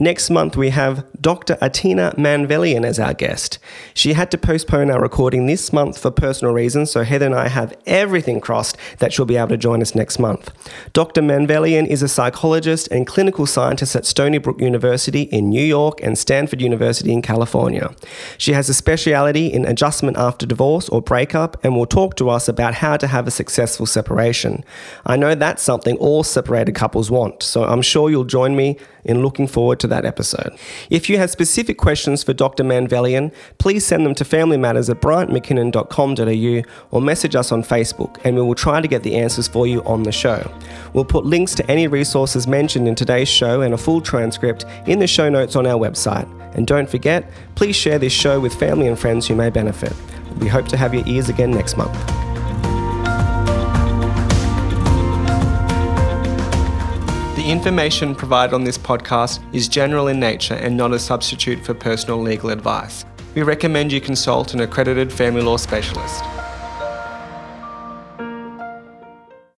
Next 0.00 0.30
month, 0.30 0.56
we 0.56 0.70
have 0.70 1.04
Dr. 1.20 1.56
Atina 1.56 2.14
Manvelian 2.14 2.84
as 2.84 3.00
our 3.00 3.14
guest. 3.14 3.58
She 3.94 4.12
had 4.12 4.30
to 4.30 4.38
postpone 4.38 4.92
our 4.92 5.00
recording 5.00 5.46
this 5.46 5.72
month 5.72 5.98
for 5.98 6.12
personal 6.12 6.54
reasons, 6.54 6.92
so 6.92 7.02
Heather 7.02 7.26
and 7.26 7.34
I 7.34 7.48
have 7.48 7.76
everything 7.84 8.40
crossed 8.40 8.76
that 8.98 9.12
she'll 9.12 9.24
be 9.24 9.36
able 9.36 9.48
to 9.48 9.56
join 9.56 9.82
us 9.82 9.96
next 9.96 10.20
month. 10.20 10.52
Dr. 10.92 11.20
Manvelian 11.20 11.88
is 11.88 12.02
a 12.02 12.08
psychologist 12.08 12.86
and 12.92 13.08
clinical 13.08 13.44
scientist 13.44 13.96
at 13.96 14.06
Stony 14.06 14.38
Brook 14.38 14.60
University 14.60 15.22
in 15.22 15.48
New 15.50 15.64
York 15.64 15.98
and 16.00 16.16
Stanford 16.16 16.60
University 16.60 17.12
in 17.12 17.20
California. 17.20 17.92
She 18.36 18.52
has 18.52 18.68
a 18.68 18.74
speciality 18.74 19.48
in 19.48 19.64
adjustment 19.64 20.16
after 20.16 20.46
divorce 20.46 20.88
or 20.88 21.02
breakup 21.02 21.56
and 21.64 21.76
will 21.76 21.86
talk 21.86 22.14
to 22.16 22.30
us 22.30 22.46
about 22.46 22.74
how 22.74 22.96
to 22.96 23.08
have 23.08 23.26
a 23.26 23.32
successful 23.32 23.86
separation. 23.86 24.62
I 25.04 25.16
know 25.16 25.34
that's 25.34 25.62
something 25.62 25.96
all 25.96 26.22
separated 26.22 26.76
couples 26.76 27.10
want, 27.10 27.42
so 27.42 27.64
I'm 27.64 27.82
sure 27.82 28.10
you'll 28.10 28.22
join 28.22 28.54
me 28.54 28.76
in 29.04 29.22
looking 29.22 29.47
forward 29.48 29.80
to 29.80 29.86
that 29.88 30.04
episode. 30.04 30.56
If 30.90 31.08
you 31.08 31.18
have 31.18 31.30
specific 31.30 31.78
questions 31.78 32.22
for 32.22 32.32
Dr. 32.32 32.64
Manvelian, 32.64 33.32
please 33.58 33.84
send 33.84 34.06
them 34.06 34.14
to 34.14 34.24
familymatters 34.24 34.90
at 34.90 35.00
bryantmckinnon.com.au 35.00 36.70
or 36.90 37.02
message 37.02 37.34
us 37.34 37.50
on 37.52 37.62
Facebook 37.62 38.18
and 38.24 38.36
we 38.36 38.42
will 38.42 38.54
try 38.54 38.80
to 38.80 38.88
get 38.88 39.02
the 39.02 39.16
answers 39.16 39.48
for 39.48 39.66
you 39.66 39.82
on 39.84 40.02
the 40.02 40.12
show. 40.12 40.50
We'll 40.92 41.04
put 41.04 41.24
links 41.24 41.54
to 41.56 41.70
any 41.70 41.88
resources 41.88 42.46
mentioned 42.46 42.86
in 42.86 42.94
today's 42.94 43.28
show 43.28 43.62
and 43.62 43.74
a 43.74 43.78
full 43.78 44.00
transcript 44.00 44.64
in 44.86 44.98
the 44.98 45.06
show 45.06 45.28
notes 45.28 45.56
on 45.56 45.66
our 45.66 45.78
website. 45.78 46.28
And 46.54 46.66
don't 46.66 46.88
forget, 46.88 47.30
please 47.54 47.76
share 47.76 47.98
this 47.98 48.12
show 48.12 48.40
with 48.40 48.54
family 48.54 48.86
and 48.86 48.98
friends 48.98 49.26
who 49.26 49.34
may 49.34 49.50
benefit. 49.50 49.92
We 50.38 50.48
hope 50.48 50.68
to 50.68 50.76
have 50.76 50.94
your 50.94 51.06
ears 51.06 51.28
again 51.28 51.50
next 51.50 51.76
month. 51.76 52.27
The 57.48 57.52
information 57.52 58.14
provided 58.14 58.52
on 58.52 58.64
this 58.64 58.76
podcast 58.76 59.40
is 59.54 59.68
general 59.68 60.08
in 60.08 60.20
nature 60.20 60.52
and 60.52 60.76
not 60.76 60.92
a 60.92 60.98
substitute 60.98 61.64
for 61.64 61.72
personal 61.72 62.20
legal 62.20 62.50
advice. 62.50 63.06
We 63.34 63.40
recommend 63.40 63.90
you 63.90 64.02
consult 64.02 64.52
an 64.52 64.60
accredited 64.60 65.10
family 65.10 65.40
law 65.40 65.56
specialist. 65.56 66.22